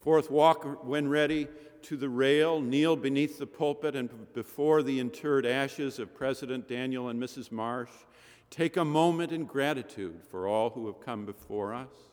Fourth, 0.00 0.30
walk 0.30 0.84
when 0.84 1.08
ready 1.08 1.48
to 1.82 1.96
the 1.96 2.08
rail, 2.08 2.60
kneel 2.60 2.96
beneath 2.96 3.38
the 3.38 3.46
pulpit 3.46 3.94
and 3.94 4.32
before 4.32 4.82
the 4.82 4.98
interred 4.98 5.46
ashes 5.46 5.98
of 5.98 6.14
President 6.14 6.66
Daniel 6.68 7.08
and 7.08 7.22
Mrs. 7.22 7.52
Marsh. 7.52 7.90
Take 8.50 8.76
a 8.76 8.84
moment 8.84 9.32
in 9.32 9.44
gratitude 9.44 10.22
for 10.30 10.48
all 10.48 10.70
who 10.70 10.86
have 10.86 11.00
come 11.00 11.24
before 11.24 11.74
us. 11.74 12.09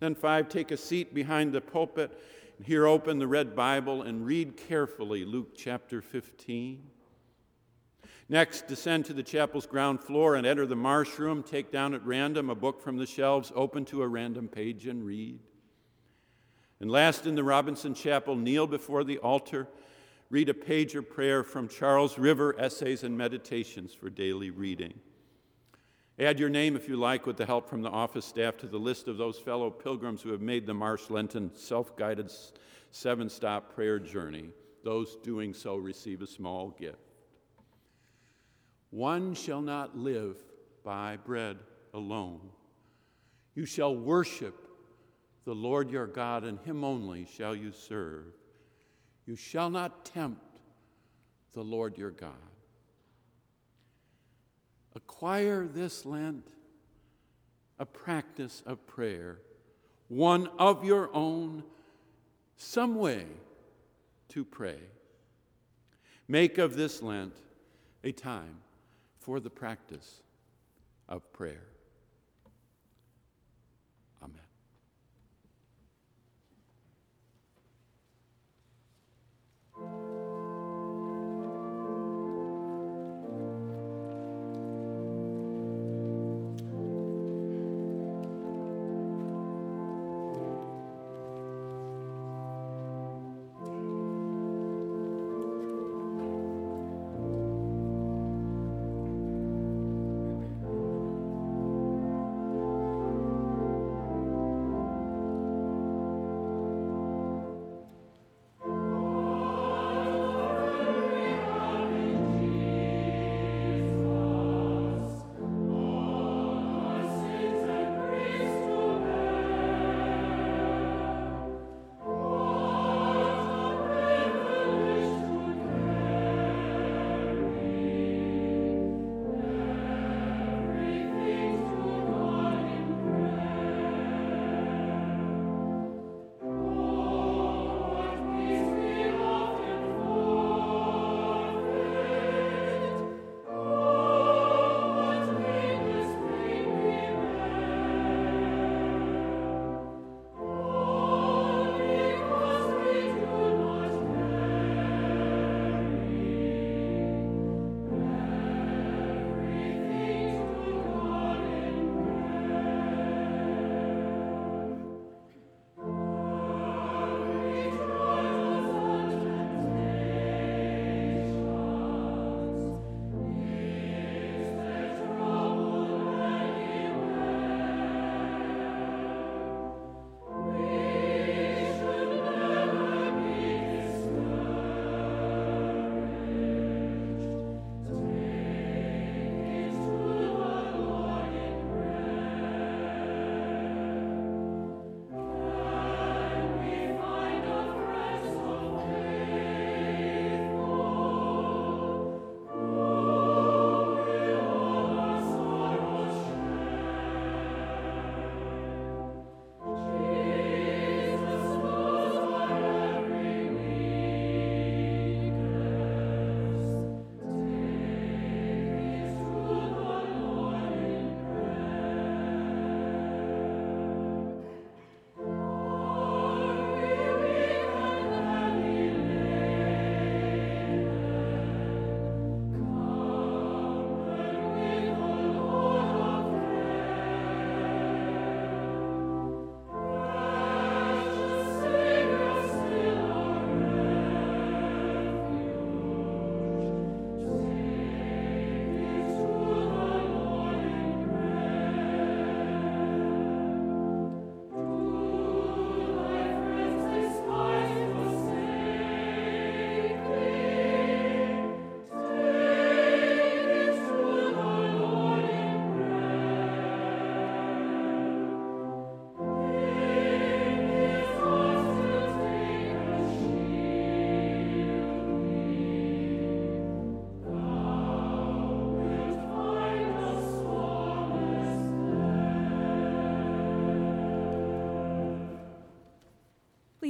Then, 0.00 0.14
five, 0.14 0.48
take 0.48 0.70
a 0.70 0.76
seat 0.76 1.14
behind 1.14 1.52
the 1.52 1.60
pulpit, 1.60 2.10
and 2.58 2.66
here 2.66 2.86
open 2.86 3.18
the 3.18 3.26
red 3.26 3.54
Bible 3.54 4.02
and 4.02 4.26
read 4.26 4.56
carefully 4.56 5.24
Luke 5.24 5.54
chapter 5.56 6.02
15. 6.02 6.82
Next, 8.28 8.66
descend 8.66 9.04
to 9.06 9.12
the 9.12 9.22
chapel's 9.22 9.66
ground 9.66 10.00
floor 10.00 10.34
and 10.34 10.46
enter 10.46 10.66
the 10.66 10.76
marsh 10.76 11.18
room. 11.18 11.42
Take 11.42 11.70
down 11.70 11.94
at 11.94 12.04
random 12.04 12.48
a 12.48 12.54
book 12.54 12.80
from 12.80 12.96
the 12.96 13.06
shelves, 13.06 13.52
open 13.54 13.84
to 13.86 14.02
a 14.02 14.08
random 14.08 14.48
page, 14.48 14.86
and 14.86 15.04
read. 15.04 15.40
And 16.80 16.90
last, 16.90 17.26
in 17.26 17.34
the 17.34 17.44
Robinson 17.44 17.94
Chapel, 17.94 18.34
kneel 18.34 18.66
before 18.66 19.04
the 19.04 19.18
altar, 19.18 19.68
read 20.30 20.48
a 20.48 20.54
page 20.54 20.96
or 20.96 21.02
prayer 21.02 21.44
from 21.44 21.68
Charles 21.68 22.18
River 22.18 22.54
Essays 22.58 23.04
and 23.04 23.16
Meditations 23.16 23.92
for 23.92 24.10
daily 24.10 24.50
reading. 24.50 24.94
Add 26.18 26.38
your 26.38 26.48
name, 26.48 26.76
if 26.76 26.88
you 26.88 26.96
like, 26.96 27.26
with 27.26 27.36
the 27.36 27.46
help 27.46 27.68
from 27.68 27.82
the 27.82 27.90
office 27.90 28.24
staff 28.24 28.56
to 28.58 28.66
the 28.68 28.78
list 28.78 29.08
of 29.08 29.16
those 29.16 29.38
fellow 29.38 29.68
pilgrims 29.68 30.22
who 30.22 30.30
have 30.30 30.40
made 30.40 30.64
the 30.64 30.74
Marsh 30.74 31.10
Lenten 31.10 31.50
self 31.54 31.96
guided 31.96 32.30
seven 32.92 33.28
stop 33.28 33.74
prayer 33.74 33.98
journey. 33.98 34.50
Those 34.84 35.16
doing 35.16 35.52
so 35.52 35.76
receive 35.76 36.22
a 36.22 36.26
small 36.26 36.70
gift. 36.70 36.98
One 38.90 39.34
shall 39.34 39.60
not 39.60 39.98
live 39.98 40.36
by 40.84 41.16
bread 41.16 41.56
alone. 41.92 42.40
You 43.56 43.66
shall 43.66 43.96
worship 43.96 44.54
the 45.44 45.54
Lord 45.54 45.90
your 45.90 46.06
God, 46.06 46.44
and 46.44 46.60
him 46.60 46.84
only 46.84 47.26
shall 47.26 47.56
you 47.56 47.72
serve. 47.72 48.26
You 49.26 49.34
shall 49.34 49.68
not 49.68 50.04
tempt 50.04 50.40
the 51.54 51.62
Lord 51.62 51.98
your 51.98 52.10
God. 52.10 52.30
Acquire 54.94 55.66
this 55.66 56.04
Lent 56.06 56.46
a 57.78 57.84
practice 57.84 58.62
of 58.66 58.86
prayer, 58.86 59.38
one 60.08 60.48
of 60.58 60.84
your 60.84 61.10
own, 61.12 61.64
some 62.56 62.94
way 62.94 63.26
to 64.28 64.44
pray. 64.44 64.78
Make 66.28 66.58
of 66.58 66.76
this 66.76 67.02
Lent 67.02 67.34
a 68.04 68.12
time 68.12 68.56
for 69.18 69.40
the 69.40 69.50
practice 69.50 70.20
of 71.08 71.32
prayer. 71.32 71.73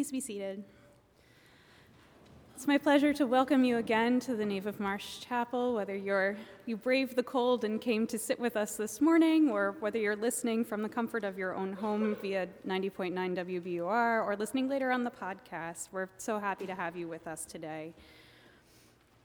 Please 0.04 0.12
be 0.12 0.20
seated. 0.20 0.62
It's 2.54 2.66
my 2.66 2.76
pleasure 2.76 3.14
to 3.14 3.26
welcome 3.26 3.64
you 3.64 3.78
again 3.78 4.20
to 4.20 4.36
the 4.36 4.44
Nave 4.44 4.66
of 4.66 4.78
Marsh 4.78 5.20
Chapel, 5.20 5.72
whether 5.72 5.96
you're, 5.96 6.36
you 6.66 6.76
braved 6.76 7.16
the 7.16 7.22
cold 7.22 7.64
and 7.64 7.80
came 7.80 8.06
to 8.08 8.18
sit 8.18 8.38
with 8.38 8.54
us 8.54 8.76
this 8.76 9.00
morning, 9.00 9.48
or 9.48 9.76
whether 9.80 9.98
you're 9.98 10.14
listening 10.14 10.62
from 10.62 10.82
the 10.82 10.90
comfort 10.90 11.24
of 11.24 11.38
your 11.38 11.54
own 11.54 11.72
home 11.72 12.16
via 12.20 12.46
90.9 12.68 13.14
WBUR, 13.14 14.26
or 14.26 14.36
listening 14.36 14.68
later 14.68 14.90
on 14.90 15.04
the 15.04 15.10
podcast. 15.10 15.88
We're 15.90 16.10
so 16.18 16.38
happy 16.38 16.66
to 16.66 16.74
have 16.74 16.98
you 16.98 17.08
with 17.08 17.26
us 17.26 17.46
today. 17.46 17.94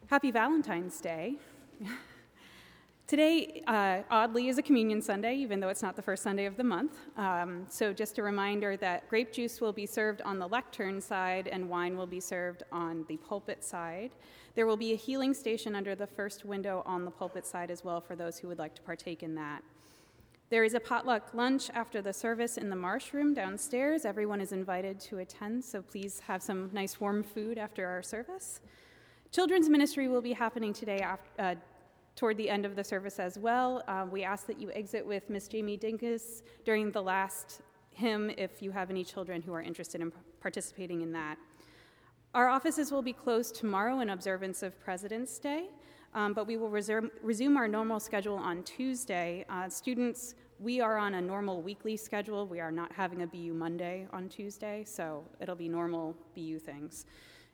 Happy 0.08 0.32
Valentine's 0.32 1.02
Day. 1.02 1.36
Today, 3.10 3.64
uh, 3.66 4.04
oddly, 4.12 4.50
is 4.50 4.60
a 4.60 4.62
communion 4.62 5.02
Sunday, 5.02 5.34
even 5.34 5.60
though 5.60 5.70
it's 5.70 5.82
not 5.82 5.96
the 5.96 6.02
first 6.04 6.22
Sunday 6.22 6.46
of 6.46 6.58
the 6.58 6.64
month. 6.64 6.96
Um, 7.18 7.66
so, 7.68 7.92
just 7.92 8.20
a 8.20 8.22
reminder 8.22 8.78
that 8.78 9.10
grape 9.10 9.34
juice 9.34 9.60
will 9.60 9.74
be 9.74 9.88
served 9.88 10.22
on 10.22 10.38
the 10.38 10.46
lectern 10.46 11.02
side 11.02 11.48
and 11.48 11.68
wine 11.68 11.98
will 11.98 12.06
be 12.06 12.20
served 12.20 12.62
on 12.72 13.06
the 13.08 13.18
pulpit 13.18 13.64
side. 13.64 14.12
There 14.54 14.68
will 14.68 14.78
be 14.78 14.94
a 14.94 14.96
healing 14.96 15.34
station 15.34 15.74
under 15.74 15.96
the 15.96 16.06
first 16.06 16.46
window 16.46 16.84
on 16.86 17.04
the 17.04 17.10
pulpit 17.10 17.48
side 17.48 17.72
as 17.72 17.84
well 17.84 18.00
for 18.00 18.16
those 18.16 18.38
who 18.38 18.48
would 18.48 18.60
like 18.60 18.76
to 18.76 18.82
partake 18.84 19.24
in 19.24 19.34
that. 19.34 19.64
There 20.52 20.64
is 20.64 20.76
a 20.76 20.80
potluck 20.80 21.34
lunch 21.34 21.72
after 21.74 22.04
the 22.04 22.14
service 22.14 22.58
in 22.60 22.70
the 22.70 22.76
Marsh 22.76 23.12
Room 23.12 23.34
downstairs. 23.34 24.06
Everyone 24.06 24.40
is 24.40 24.52
invited 24.52 25.00
to 25.00 25.18
attend, 25.18 25.66
so 25.66 25.82
please 25.82 26.20
have 26.28 26.44
some 26.44 26.70
nice 26.74 27.00
warm 27.00 27.24
food 27.24 27.58
after 27.58 27.88
our 27.88 28.04
service. 28.04 28.62
Children's 29.32 29.68
ministry 29.68 30.08
will 30.08 30.22
be 30.22 30.34
happening 30.34 30.74
today 30.74 31.00
after, 31.00 31.30
uh, 31.40 31.56
toward 32.20 32.36
the 32.36 32.50
end 32.50 32.66
of 32.66 32.76
the 32.76 32.84
service 32.84 33.18
as 33.18 33.40
well. 33.40 33.82
Uh, 33.88 34.06
we 34.12 34.26
ask 34.26 34.46
that 34.46 34.60
you 34.60 34.70
exit 34.74 35.06
with 35.06 35.30
Miss 35.30 35.48
Jamie 35.48 35.78
Dinkus 35.78 36.42
during 36.66 36.92
the 36.92 37.02
last 37.02 37.62
hymn 37.92 38.30
if 38.38 38.62
you 38.62 38.72
have 38.72 38.90
any 38.90 39.06
children 39.06 39.42
who 39.42 39.54
are 39.54 39.62
interested 39.62 40.02
in 40.02 40.12
participating 40.42 41.00
in 41.00 41.14
that. 41.14 41.38
Our 42.34 42.50
offices 42.50 42.92
will 42.92 43.02
be 43.02 43.14
closed 43.14 43.56
tomorrow 43.56 44.02
in 44.02 44.10
observance 44.10 44.64
of 44.64 44.78
President's 44.82 45.40
Day, 45.40 45.70
um, 46.14 46.34
but 46.34 46.46
we 46.46 46.58
will 46.58 46.70
reserve, 46.70 47.10
resume 47.24 47.56
our 47.56 47.70
normal 47.70 48.02
schedule 48.02 48.36
on 48.36 48.64
Tuesday. 48.64 49.46
Uh, 49.50 49.70
students, 49.70 50.36
we 50.60 50.82
are 50.82 50.98
on 50.98 51.14
a 51.14 51.22
normal 51.22 51.62
weekly 51.62 51.96
schedule. 51.96 52.46
We 52.46 52.60
are 52.60 52.72
not 52.72 52.92
having 52.92 53.22
a 53.22 53.28
BU 53.28 53.54
Monday 53.54 54.08
on 54.12 54.28
Tuesday, 54.28 54.84
so 54.86 55.24
it'll 55.40 55.56
be 55.56 55.70
normal 55.70 56.18
BU 56.36 56.60
things, 56.60 57.06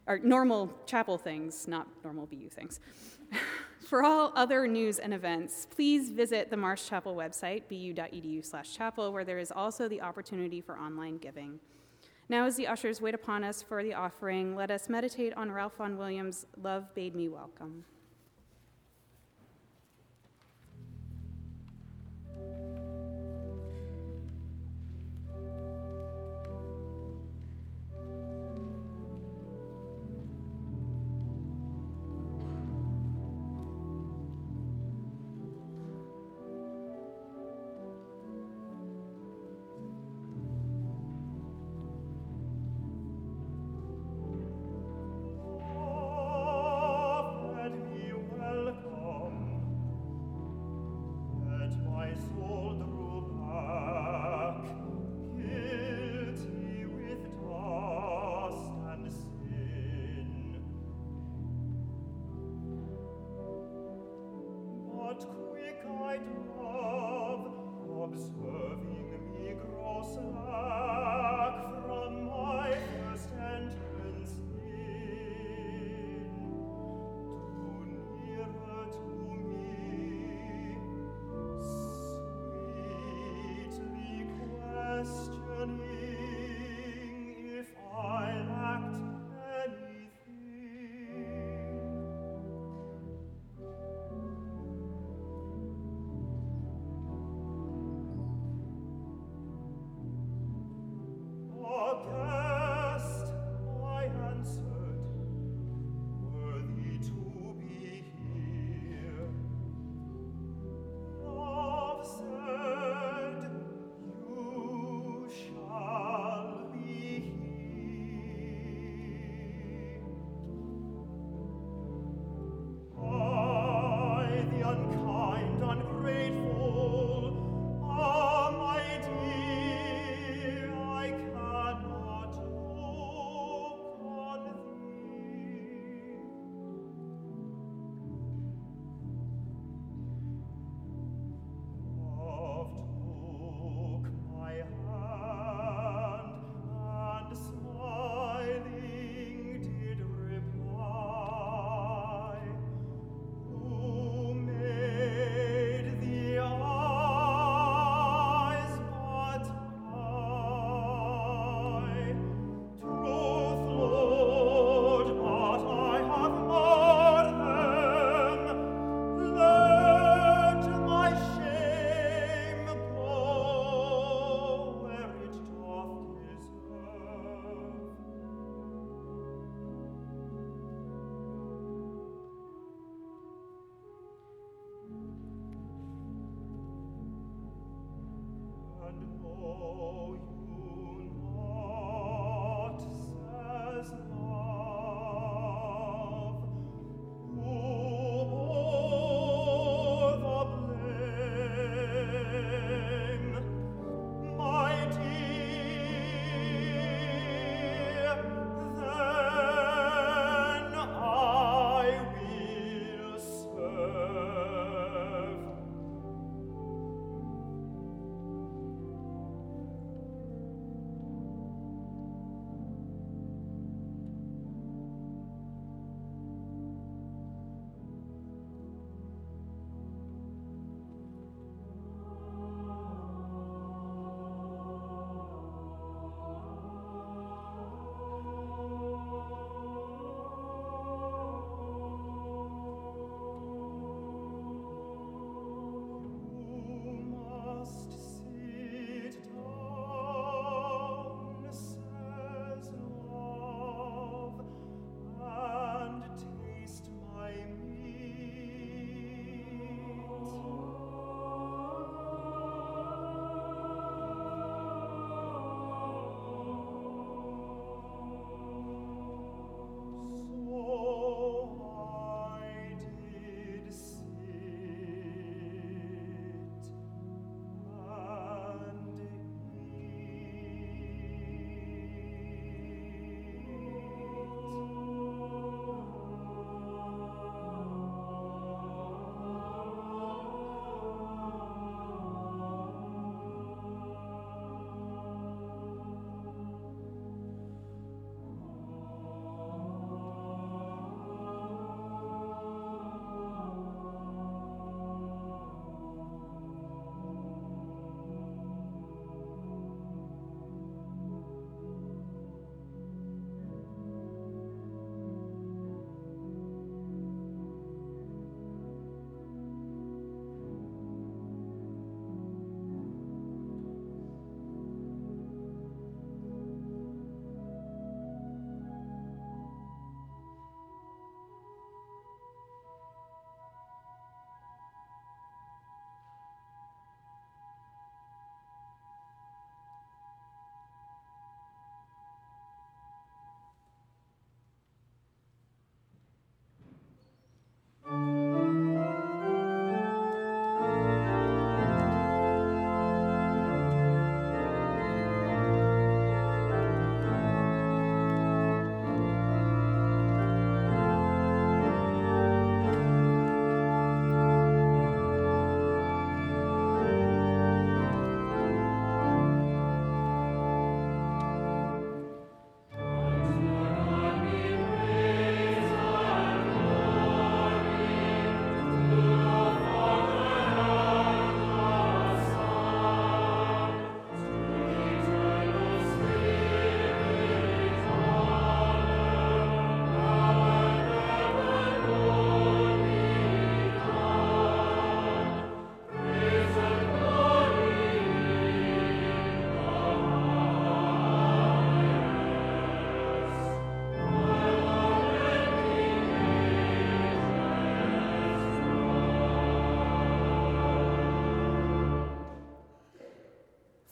or 0.07 0.17
normal 0.17 0.73
chapel 0.87 1.19
things, 1.19 1.67
not 1.67 1.87
normal 2.03 2.25
BU 2.25 2.49
things. 2.49 2.79
For 3.85 4.03
all 4.03 4.33
other 4.35 4.65
news 4.65 4.97
and 4.97 5.13
events, 5.13 5.67
please 5.69 6.09
visit 6.09 6.49
the 6.49 6.57
Marsh 6.57 6.89
Chapel 6.89 7.15
website, 7.15 7.67
bu.edu/chapel, 7.69 9.13
where 9.13 9.23
there 9.23 9.37
is 9.37 9.51
also 9.51 9.87
the 9.87 10.01
opportunity 10.01 10.59
for 10.59 10.75
online 10.75 11.19
giving. 11.19 11.59
Now, 12.27 12.45
as 12.45 12.55
the 12.55 12.65
ushers 12.65 12.99
wait 12.99 13.13
upon 13.13 13.43
us 13.43 13.61
for 13.61 13.83
the 13.83 13.93
offering, 13.93 14.55
let 14.55 14.71
us 14.71 14.89
meditate 14.89 15.35
on 15.35 15.51
Ralph 15.51 15.77
Vaughan 15.77 15.99
Williams' 15.99 16.47
"Love 16.59 16.95
Bade 16.95 17.13
Me 17.13 17.29
Welcome." 17.29 17.85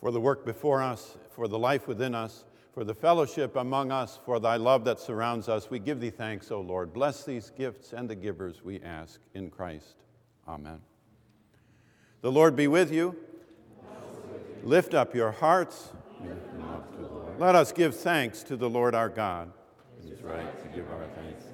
For 0.03 0.11
the 0.11 0.19
work 0.19 0.45
before 0.45 0.83
us, 0.83 1.17
for 1.31 1.47
the 1.47 1.57
life 1.57 1.87
within 1.87 2.13
us, 2.13 2.43
for 2.73 2.83
the 2.83 2.93
fellowship 2.93 3.55
among 3.55 3.89
us, 3.89 4.19
for 4.25 4.37
thy 4.37 4.57
love 4.57 4.83
that 4.83 4.99
surrounds 4.99 5.47
us. 5.47 5.69
We 5.69 5.79
give 5.79 6.01
thee 6.01 6.09
thanks, 6.09 6.51
O 6.51 6.59
Lord. 6.59 6.91
Bless 6.91 7.23
these 7.23 7.51
gifts 7.51 7.93
and 7.93 8.09
the 8.09 8.15
givers, 8.15 8.61
we 8.65 8.81
ask, 8.81 9.21
in 9.33 9.49
Christ. 9.49 9.95
Amen. 10.45 10.81
The 12.19 12.29
Lord 12.29 12.53
be 12.53 12.67
with 12.67 12.91
you. 12.91 13.15
Lift 14.61 14.93
up 14.93 15.15
your 15.15 15.31
hearts. 15.31 15.93
Let 17.39 17.55
us 17.55 17.71
give 17.71 17.95
thanks 17.95 18.43
to 18.43 18.57
the 18.57 18.69
Lord 18.69 18.93
our 18.93 19.07
God. 19.07 19.53
It 20.05 20.11
is 20.11 20.21
right 20.21 20.63
to 20.63 20.67
give 20.75 20.91
our 20.91 21.07
thanks. 21.15 21.45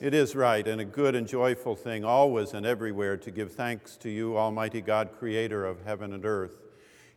It 0.00 0.14
is 0.14 0.36
right 0.36 0.68
and 0.68 0.80
a 0.80 0.84
good 0.84 1.16
and 1.16 1.26
joyful 1.26 1.74
thing 1.74 2.04
always 2.04 2.54
and 2.54 2.64
everywhere 2.64 3.16
to 3.16 3.32
give 3.32 3.54
thanks 3.54 3.96
to 3.96 4.08
you, 4.08 4.38
Almighty 4.38 4.82
God, 4.82 5.10
creator 5.18 5.66
of 5.66 5.84
heaven 5.84 6.12
and 6.12 6.24
earth. 6.24 6.52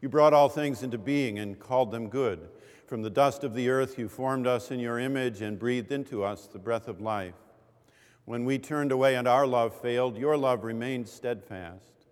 You 0.02 0.10
brought 0.10 0.34
all 0.34 0.50
things 0.50 0.82
into 0.82 0.98
being 0.98 1.38
and 1.38 1.60
called 1.60 1.92
them 1.92 2.10
good. 2.10 2.50
From 2.88 3.04
the 3.04 3.10
dust 3.10 3.44
of 3.44 3.54
the 3.54 3.70
earth, 3.70 4.00
you 4.00 4.10
formed 4.10 4.48
us 4.48 4.72
in 4.72 4.80
your 4.80 5.00
image 5.00 5.42
and 5.42 5.60
breathed 5.60 5.92
into 5.92 6.24
us 6.24 6.48
the 6.48 6.60
breath 6.60 6.88
of 6.88 7.00
life. 7.00 7.36
When 8.26 8.44
we 8.44 8.58
turned 8.58 8.92
away 8.92 9.16
and 9.16 9.28
our 9.28 9.46
love 9.46 9.80
failed, 9.80 10.18
your 10.18 10.38
love 10.38 10.64
remained 10.64 11.08
steadfast. 11.08 12.08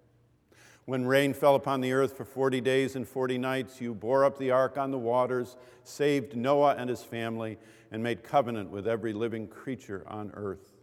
When 0.85 1.05
rain 1.05 1.33
fell 1.33 1.55
upon 1.55 1.81
the 1.81 1.93
earth 1.93 2.15
for 2.15 2.25
40 2.25 2.61
days 2.61 2.95
and 2.95 3.07
40 3.07 3.37
nights, 3.37 3.81
you 3.81 3.93
bore 3.93 4.23
up 4.23 4.37
the 4.37 4.51
ark 4.51 4.77
on 4.77 4.91
the 4.91 4.97
waters, 4.97 5.57
saved 5.83 6.35
Noah 6.35 6.75
and 6.77 6.89
his 6.89 7.03
family, 7.03 7.57
and 7.91 8.01
made 8.03 8.23
covenant 8.23 8.69
with 8.69 8.87
every 8.87 9.13
living 9.13 9.47
creature 9.47 10.03
on 10.07 10.31
earth. 10.33 10.73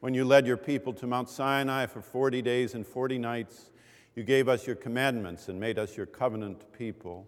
When 0.00 0.14
you 0.14 0.24
led 0.24 0.46
your 0.46 0.56
people 0.56 0.92
to 0.94 1.06
Mount 1.06 1.28
Sinai 1.28 1.86
for 1.86 2.00
40 2.00 2.42
days 2.42 2.74
and 2.74 2.84
40 2.84 3.18
nights, 3.18 3.70
you 4.14 4.22
gave 4.22 4.48
us 4.48 4.66
your 4.66 4.76
commandments 4.76 5.48
and 5.48 5.58
made 5.58 5.78
us 5.78 5.96
your 5.96 6.06
covenant 6.06 6.72
people. 6.72 7.26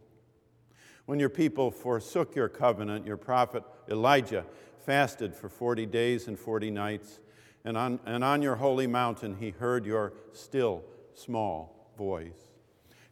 When 1.07 1.19
your 1.19 1.29
people 1.29 1.71
forsook 1.71 2.35
your 2.35 2.49
covenant, 2.49 3.07
your 3.07 3.17
prophet 3.17 3.63
Elijah 3.89 4.45
fasted 4.85 5.35
for 5.35 5.49
40 5.49 5.87
days 5.87 6.29
and 6.29 6.39
40 6.39 6.71
nights, 6.71 7.21
and 7.65 7.77
on, 7.77 8.01
and 8.05 8.23
on 8.23 8.43
your 8.43 8.57
holy 8.57 8.87
mountain 8.87 9.37
he 9.39 9.51
heard 9.51 9.87
your 9.87 10.13
still 10.33 10.85
small 11.15 11.93
voice. 11.97 12.51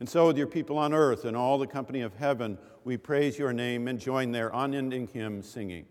And 0.00 0.08
so, 0.08 0.26
with 0.26 0.36
your 0.36 0.48
people 0.48 0.78
on 0.78 0.92
earth 0.92 1.24
and 1.24 1.36
all 1.36 1.58
the 1.58 1.66
company 1.66 2.00
of 2.00 2.14
heaven, 2.16 2.58
we 2.84 2.96
praise 2.96 3.38
your 3.38 3.52
name 3.52 3.86
and 3.88 3.98
join 3.98 4.32
their 4.32 4.50
unending 4.52 5.06
hymn 5.06 5.42
singing. 5.42 5.86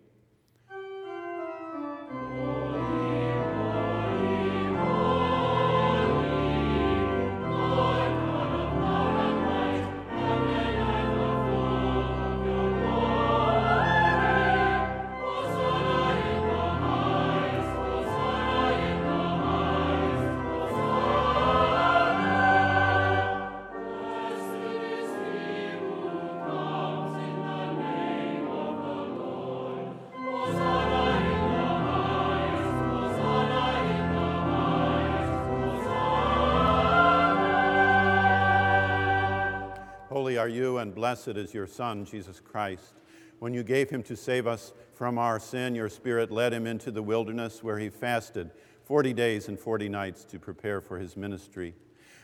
And 40.81 40.95
blessed 40.95 41.29
is 41.29 41.53
your 41.53 41.67
Son, 41.67 42.03
Jesus 42.05 42.39
Christ. 42.39 42.93
When 43.39 43.53
you 43.53 43.63
gave 43.63 43.89
him 43.89 44.03
to 44.03 44.15
save 44.15 44.47
us 44.47 44.73
from 44.93 45.17
our 45.17 45.39
sin, 45.39 45.75
your 45.75 45.89
Spirit 45.89 46.31
led 46.31 46.53
him 46.53 46.67
into 46.67 46.91
the 46.91 47.03
wilderness 47.03 47.63
where 47.63 47.79
he 47.79 47.89
fasted 47.89 48.51
40 48.83 49.13
days 49.13 49.47
and 49.47 49.59
40 49.59 49.89
nights 49.89 50.25
to 50.25 50.39
prepare 50.39 50.81
for 50.81 50.97
his 50.97 51.15
ministry. 51.15 51.75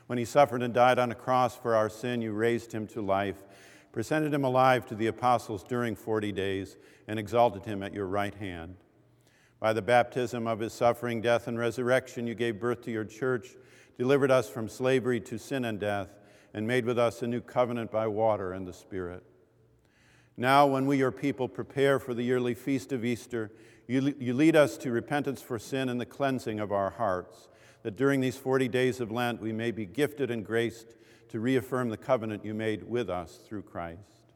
When 0.08 0.18
he 0.18 0.26
suffered 0.26 0.64
and 0.64 0.74
died 0.74 1.00
on 1.00 1.12
a 1.12 1.16
cross 1.16 1.56
for 1.56 1.76
our 1.76 1.90
sin, 1.90 2.22
you 2.22 2.34
raised 2.34 2.72
him 2.72 2.88
to 2.88 3.02
life, 3.02 3.44
presented 3.92 4.34
him 4.34 4.44
alive 4.44 4.86
to 4.88 4.96
the 4.96 5.08
apostles 5.08 5.64
during 5.64 5.96
40 5.96 6.32
days, 6.32 6.78
and 7.08 7.20
exalted 7.20 7.66
him 7.66 7.84
at 7.84 7.94
your 7.94 8.08
right 8.08 8.36
hand. 8.36 8.76
By 9.60 9.74
the 9.74 9.82
baptism 9.82 10.48
of 10.48 10.60
his 10.60 10.74
suffering, 10.74 11.22
death, 11.22 11.48
and 11.48 11.58
resurrection, 11.58 12.28
you 12.28 12.36
gave 12.36 12.60
birth 12.60 12.82
to 12.84 12.92
your 12.92 13.06
church, 13.06 13.56
delivered 13.98 14.32
us 14.32 14.50
from 14.50 14.68
slavery 14.68 15.20
to 15.22 15.38
sin 15.38 15.66
and 15.66 15.80
death 15.80 16.10
and 16.58 16.66
made 16.66 16.86
with 16.86 16.98
us 16.98 17.22
a 17.22 17.28
new 17.28 17.40
covenant 17.40 17.92
by 17.92 18.08
water 18.08 18.52
and 18.52 18.66
the 18.66 18.74
Spirit. 18.74 19.22
Now, 20.36 20.66
when 20.66 20.88
we, 20.88 20.98
your 20.98 21.12
people, 21.12 21.48
prepare 21.48 22.00
for 22.00 22.16
the 22.16 22.24
yearly 22.24 22.56
feast 22.56 22.92
of 22.92 23.06
Easter, 23.06 23.52
you, 23.86 24.16
you 24.18 24.34
lead 24.34 24.56
us 24.56 24.76
to 24.78 24.90
repentance 24.90 25.40
for 25.40 25.60
sin 25.60 25.88
and 25.88 26.02
the 26.02 26.06
cleansing 26.08 26.60
of 26.60 26.72
our 26.72 26.90
hearts, 26.90 27.48
that 27.84 27.96
during 27.96 28.22
these 28.22 28.38
40 28.38 28.70
days 28.70 29.00
of 29.00 29.12
Lent 29.12 29.40
we 29.40 29.54
may 29.54 29.70
be 29.70 29.86
gifted 29.86 30.32
and 30.32 30.44
graced 30.44 30.96
to 31.30 31.40
reaffirm 31.40 31.90
the 31.90 31.96
covenant 31.96 32.44
you 32.44 32.56
made 32.56 32.90
with 32.90 33.08
us 33.08 33.36
through 33.48 33.62
Christ. 33.62 34.34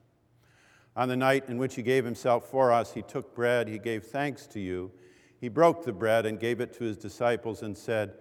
On 0.96 1.10
the 1.10 1.18
night 1.18 1.46
in 1.48 1.58
which 1.58 1.74
he 1.74 1.82
gave 1.82 2.06
himself 2.06 2.52
for 2.52 2.72
us, 2.72 2.94
he 2.94 3.02
took 3.02 3.34
bread, 3.34 3.68
he 3.68 3.80
gave 3.80 4.04
thanks 4.04 4.46
to 4.46 4.60
you, 4.60 4.92
he 5.40 5.50
broke 5.50 5.86
the 5.86 5.92
bread 5.92 6.28
and 6.28 6.40
gave 6.40 6.62
it 6.62 6.72
to 6.76 6.84
his 6.84 6.98
disciples 6.98 7.64
and 7.64 7.76
said, 7.76 8.14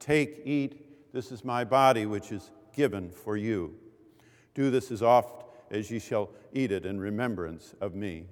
Take, 0.00 0.42
eat, 0.44 1.12
this 1.12 1.30
is 1.30 1.44
my 1.44 1.62
body, 1.62 2.04
which 2.04 2.32
is 2.32 2.50
given 2.74 3.10
for 3.10 3.36
you. 3.36 3.74
Do 4.54 4.70
this 4.70 4.90
as 4.90 5.02
oft 5.02 5.44
as 5.70 5.90
ye 5.90 5.98
shall 5.98 6.30
eat 6.52 6.70
it 6.70 6.86
in 6.86 7.00
remembrance 7.00 7.74
of 7.80 7.94
me. 7.94 8.26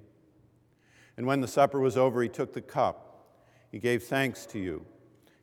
And 1.17 1.25
when 1.25 1.41
the 1.41 1.47
supper 1.47 1.79
was 1.79 1.97
over, 1.97 2.21
he 2.21 2.29
took 2.29 2.53
the 2.53 2.61
cup. 2.61 3.27
He 3.71 3.79
gave 3.79 4.03
thanks 4.03 4.45
to 4.47 4.59
you, 4.59 4.85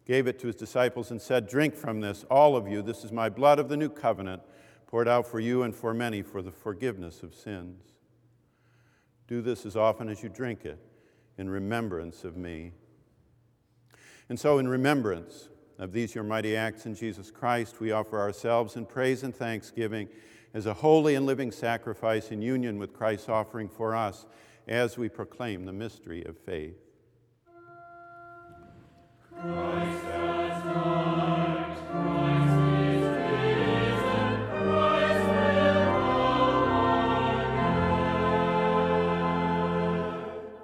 gave 0.06 0.26
it 0.26 0.38
to 0.40 0.46
his 0.46 0.56
disciples, 0.56 1.10
and 1.10 1.20
said, 1.20 1.48
Drink 1.48 1.74
from 1.74 2.00
this, 2.00 2.24
all 2.30 2.56
of 2.56 2.68
you. 2.68 2.82
This 2.82 3.04
is 3.04 3.12
my 3.12 3.28
blood 3.28 3.58
of 3.58 3.68
the 3.68 3.76
new 3.76 3.88
covenant, 3.88 4.42
poured 4.86 5.08
out 5.08 5.26
for 5.26 5.40
you 5.40 5.62
and 5.62 5.74
for 5.74 5.94
many 5.94 6.22
for 6.22 6.42
the 6.42 6.50
forgiveness 6.50 7.22
of 7.22 7.34
sins. 7.34 7.82
Do 9.28 9.42
this 9.42 9.64
as 9.64 9.76
often 9.76 10.08
as 10.08 10.22
you 10.22 10.28
drink 10.28 10.64
it 10.64 10.78
in 11.38 11.48
remembrance 11.48 12.24
of 12.24 12.36
me. 12.36 12.72
And 14.28 14.38
so, 14.38 14.58
in 14.58 14.68
remembrance, 14.68 15.48
of 15.80 15.92
these 15.92 16.14
your 16.14 16.22
mighty 16.22 16.56
acts 16.56 16.84
in 16.84 16.94
Jesus 16.94 17.30
Christ, 17.30 17.80
we 17.80 17.90
offer 17.90 18.20
ourselves 18.20 18.76
in 18.76 18.84
praise 18.84 19.22
and 19.22 19.34
thanksgiving 19.34 20.08
as 20.52 20.66
a 20.66 20.74
holy 20.74 21.14
and 21.14 21.24
living 21.24 21.50
sacrifice 21.50 22.30
in 22.30 22.42
union 22.42 22.78
with 22.78 22.92
Christ's 22.92 23.30
offering 23.30 23.68
for 23.68 23.96
us 23.96 24.26
as 24.68 24.98
we 24.98 25.08
proclaim 25.08 25.64
the 25.64 25.72
mystery 25.72 26.22
of 26.26 26.36
faith. 26.36 26.76
Christ 29.40 30.39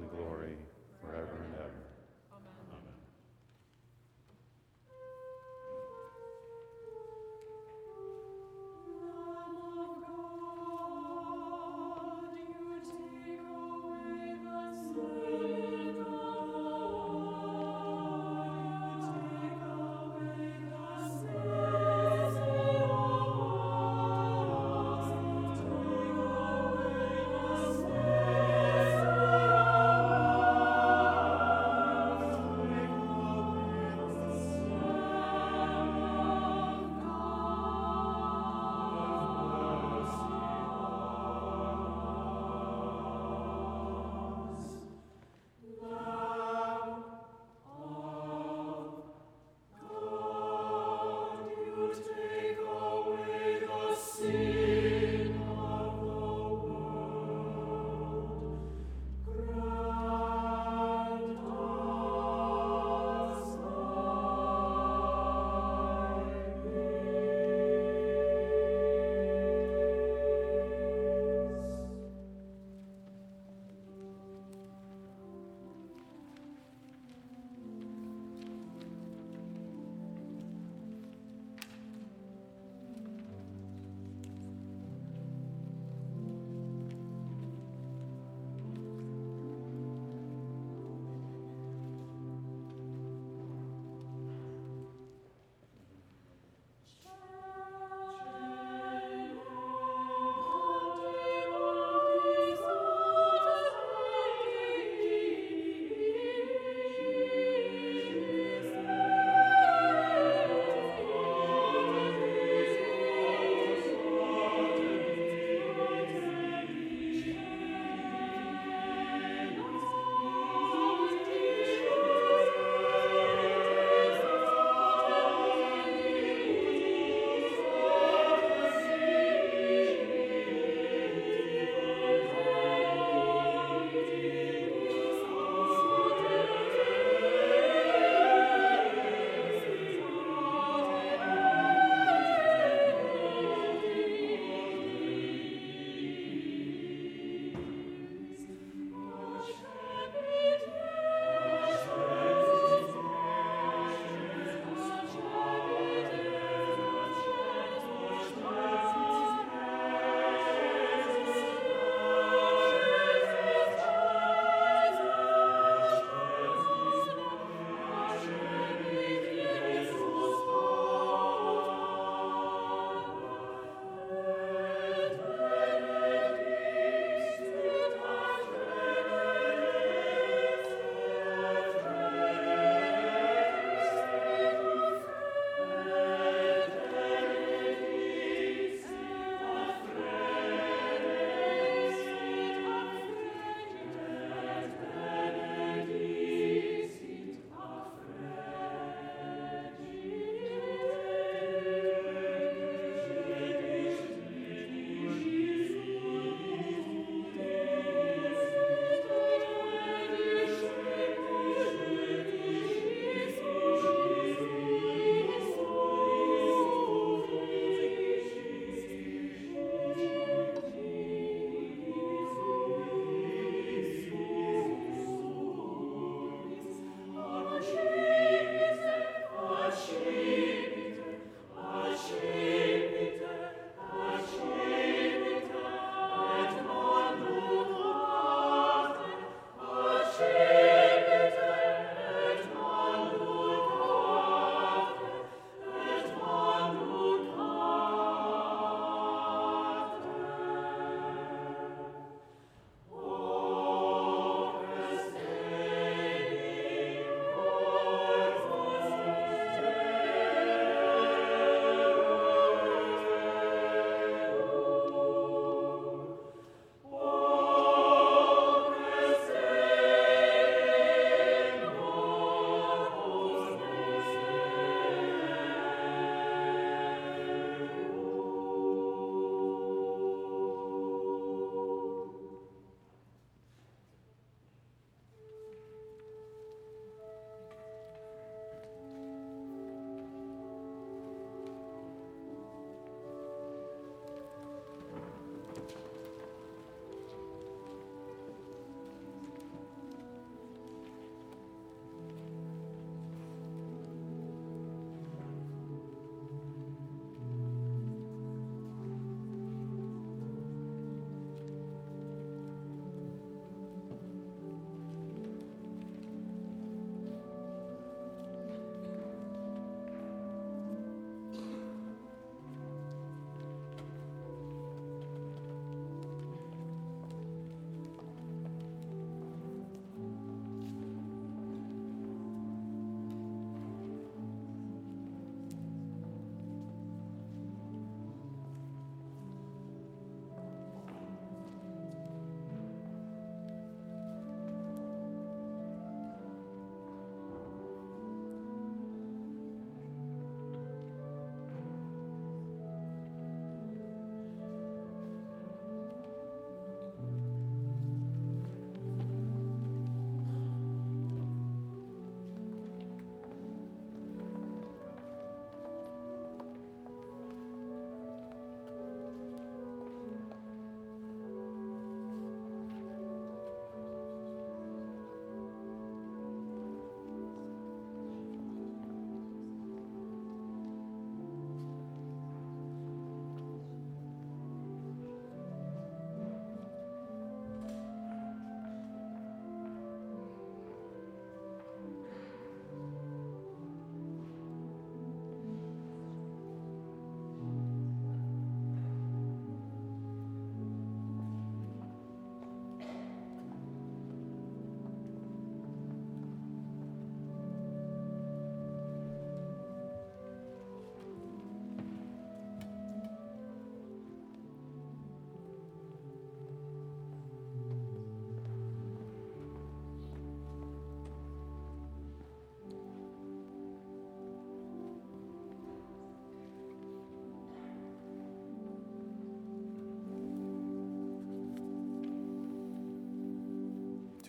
and 0.00 0.10
glory 0.10 0.56
forever 1.02 1.36
and 1.46 1.54
ever. 1.54 1.85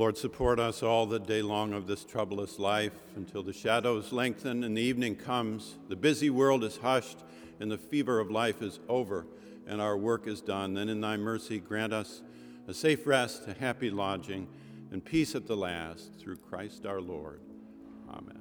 Lord, 0.00 0.16
support 0.16 0.58
us 0.58 0.82
all 0.82 1.04
the 1.04 1.18
day 1.18 1.42
long 1.42 1.74
of 1.74 1.86
this 1.86 2.06
troublous 2.06 2.58
life 2.58 2.94
until 3.16 3.42
the 3.42 3.52
shadows 3.52 4.14
lengthen 4.14 4.64
and 4.64 4.74
the 4.74 4.80
evening 4.80 5.14
comes, 5.14 5.76
the 5.90 5.94
busy 5.94 6.30
world 6.30 6.64
is 6.64 6.78
hushed, 6.78 7.18
and 7.60 7.70
the 7.70 7.76
fever 7.76 8.18
of 8.18 8.30
life 8.30 8.62
is 8.62 8.80
over, 8.88 9.26
and 9.66 9.78
our 9.78 9.98
work 9.98 10.26
is 10.26 10.40
done. 10.40 10.72
Then 10.72 10.88
in 10.88 11.02
thy 11.02 11.18
mercy 11.18 11.58
grant 11.58 11.92
us 11.92 12.22
a 12.66 12.72
safe 12.72 13.06
rest, 13.06 13.46
a 13.46 13.52
happy 13.52 13.90
lodging, 13.90 14.48
and 14.90 15.04
peace 15.04 15.34
at 15.34 15.46
the 15.46 15.54
last, 15.54 16.14
through 16.18 16.36
Christ 16.36 16.86
our 16.86 17.02
Lord. 17.02 17.42
Amen. 18.08 18.39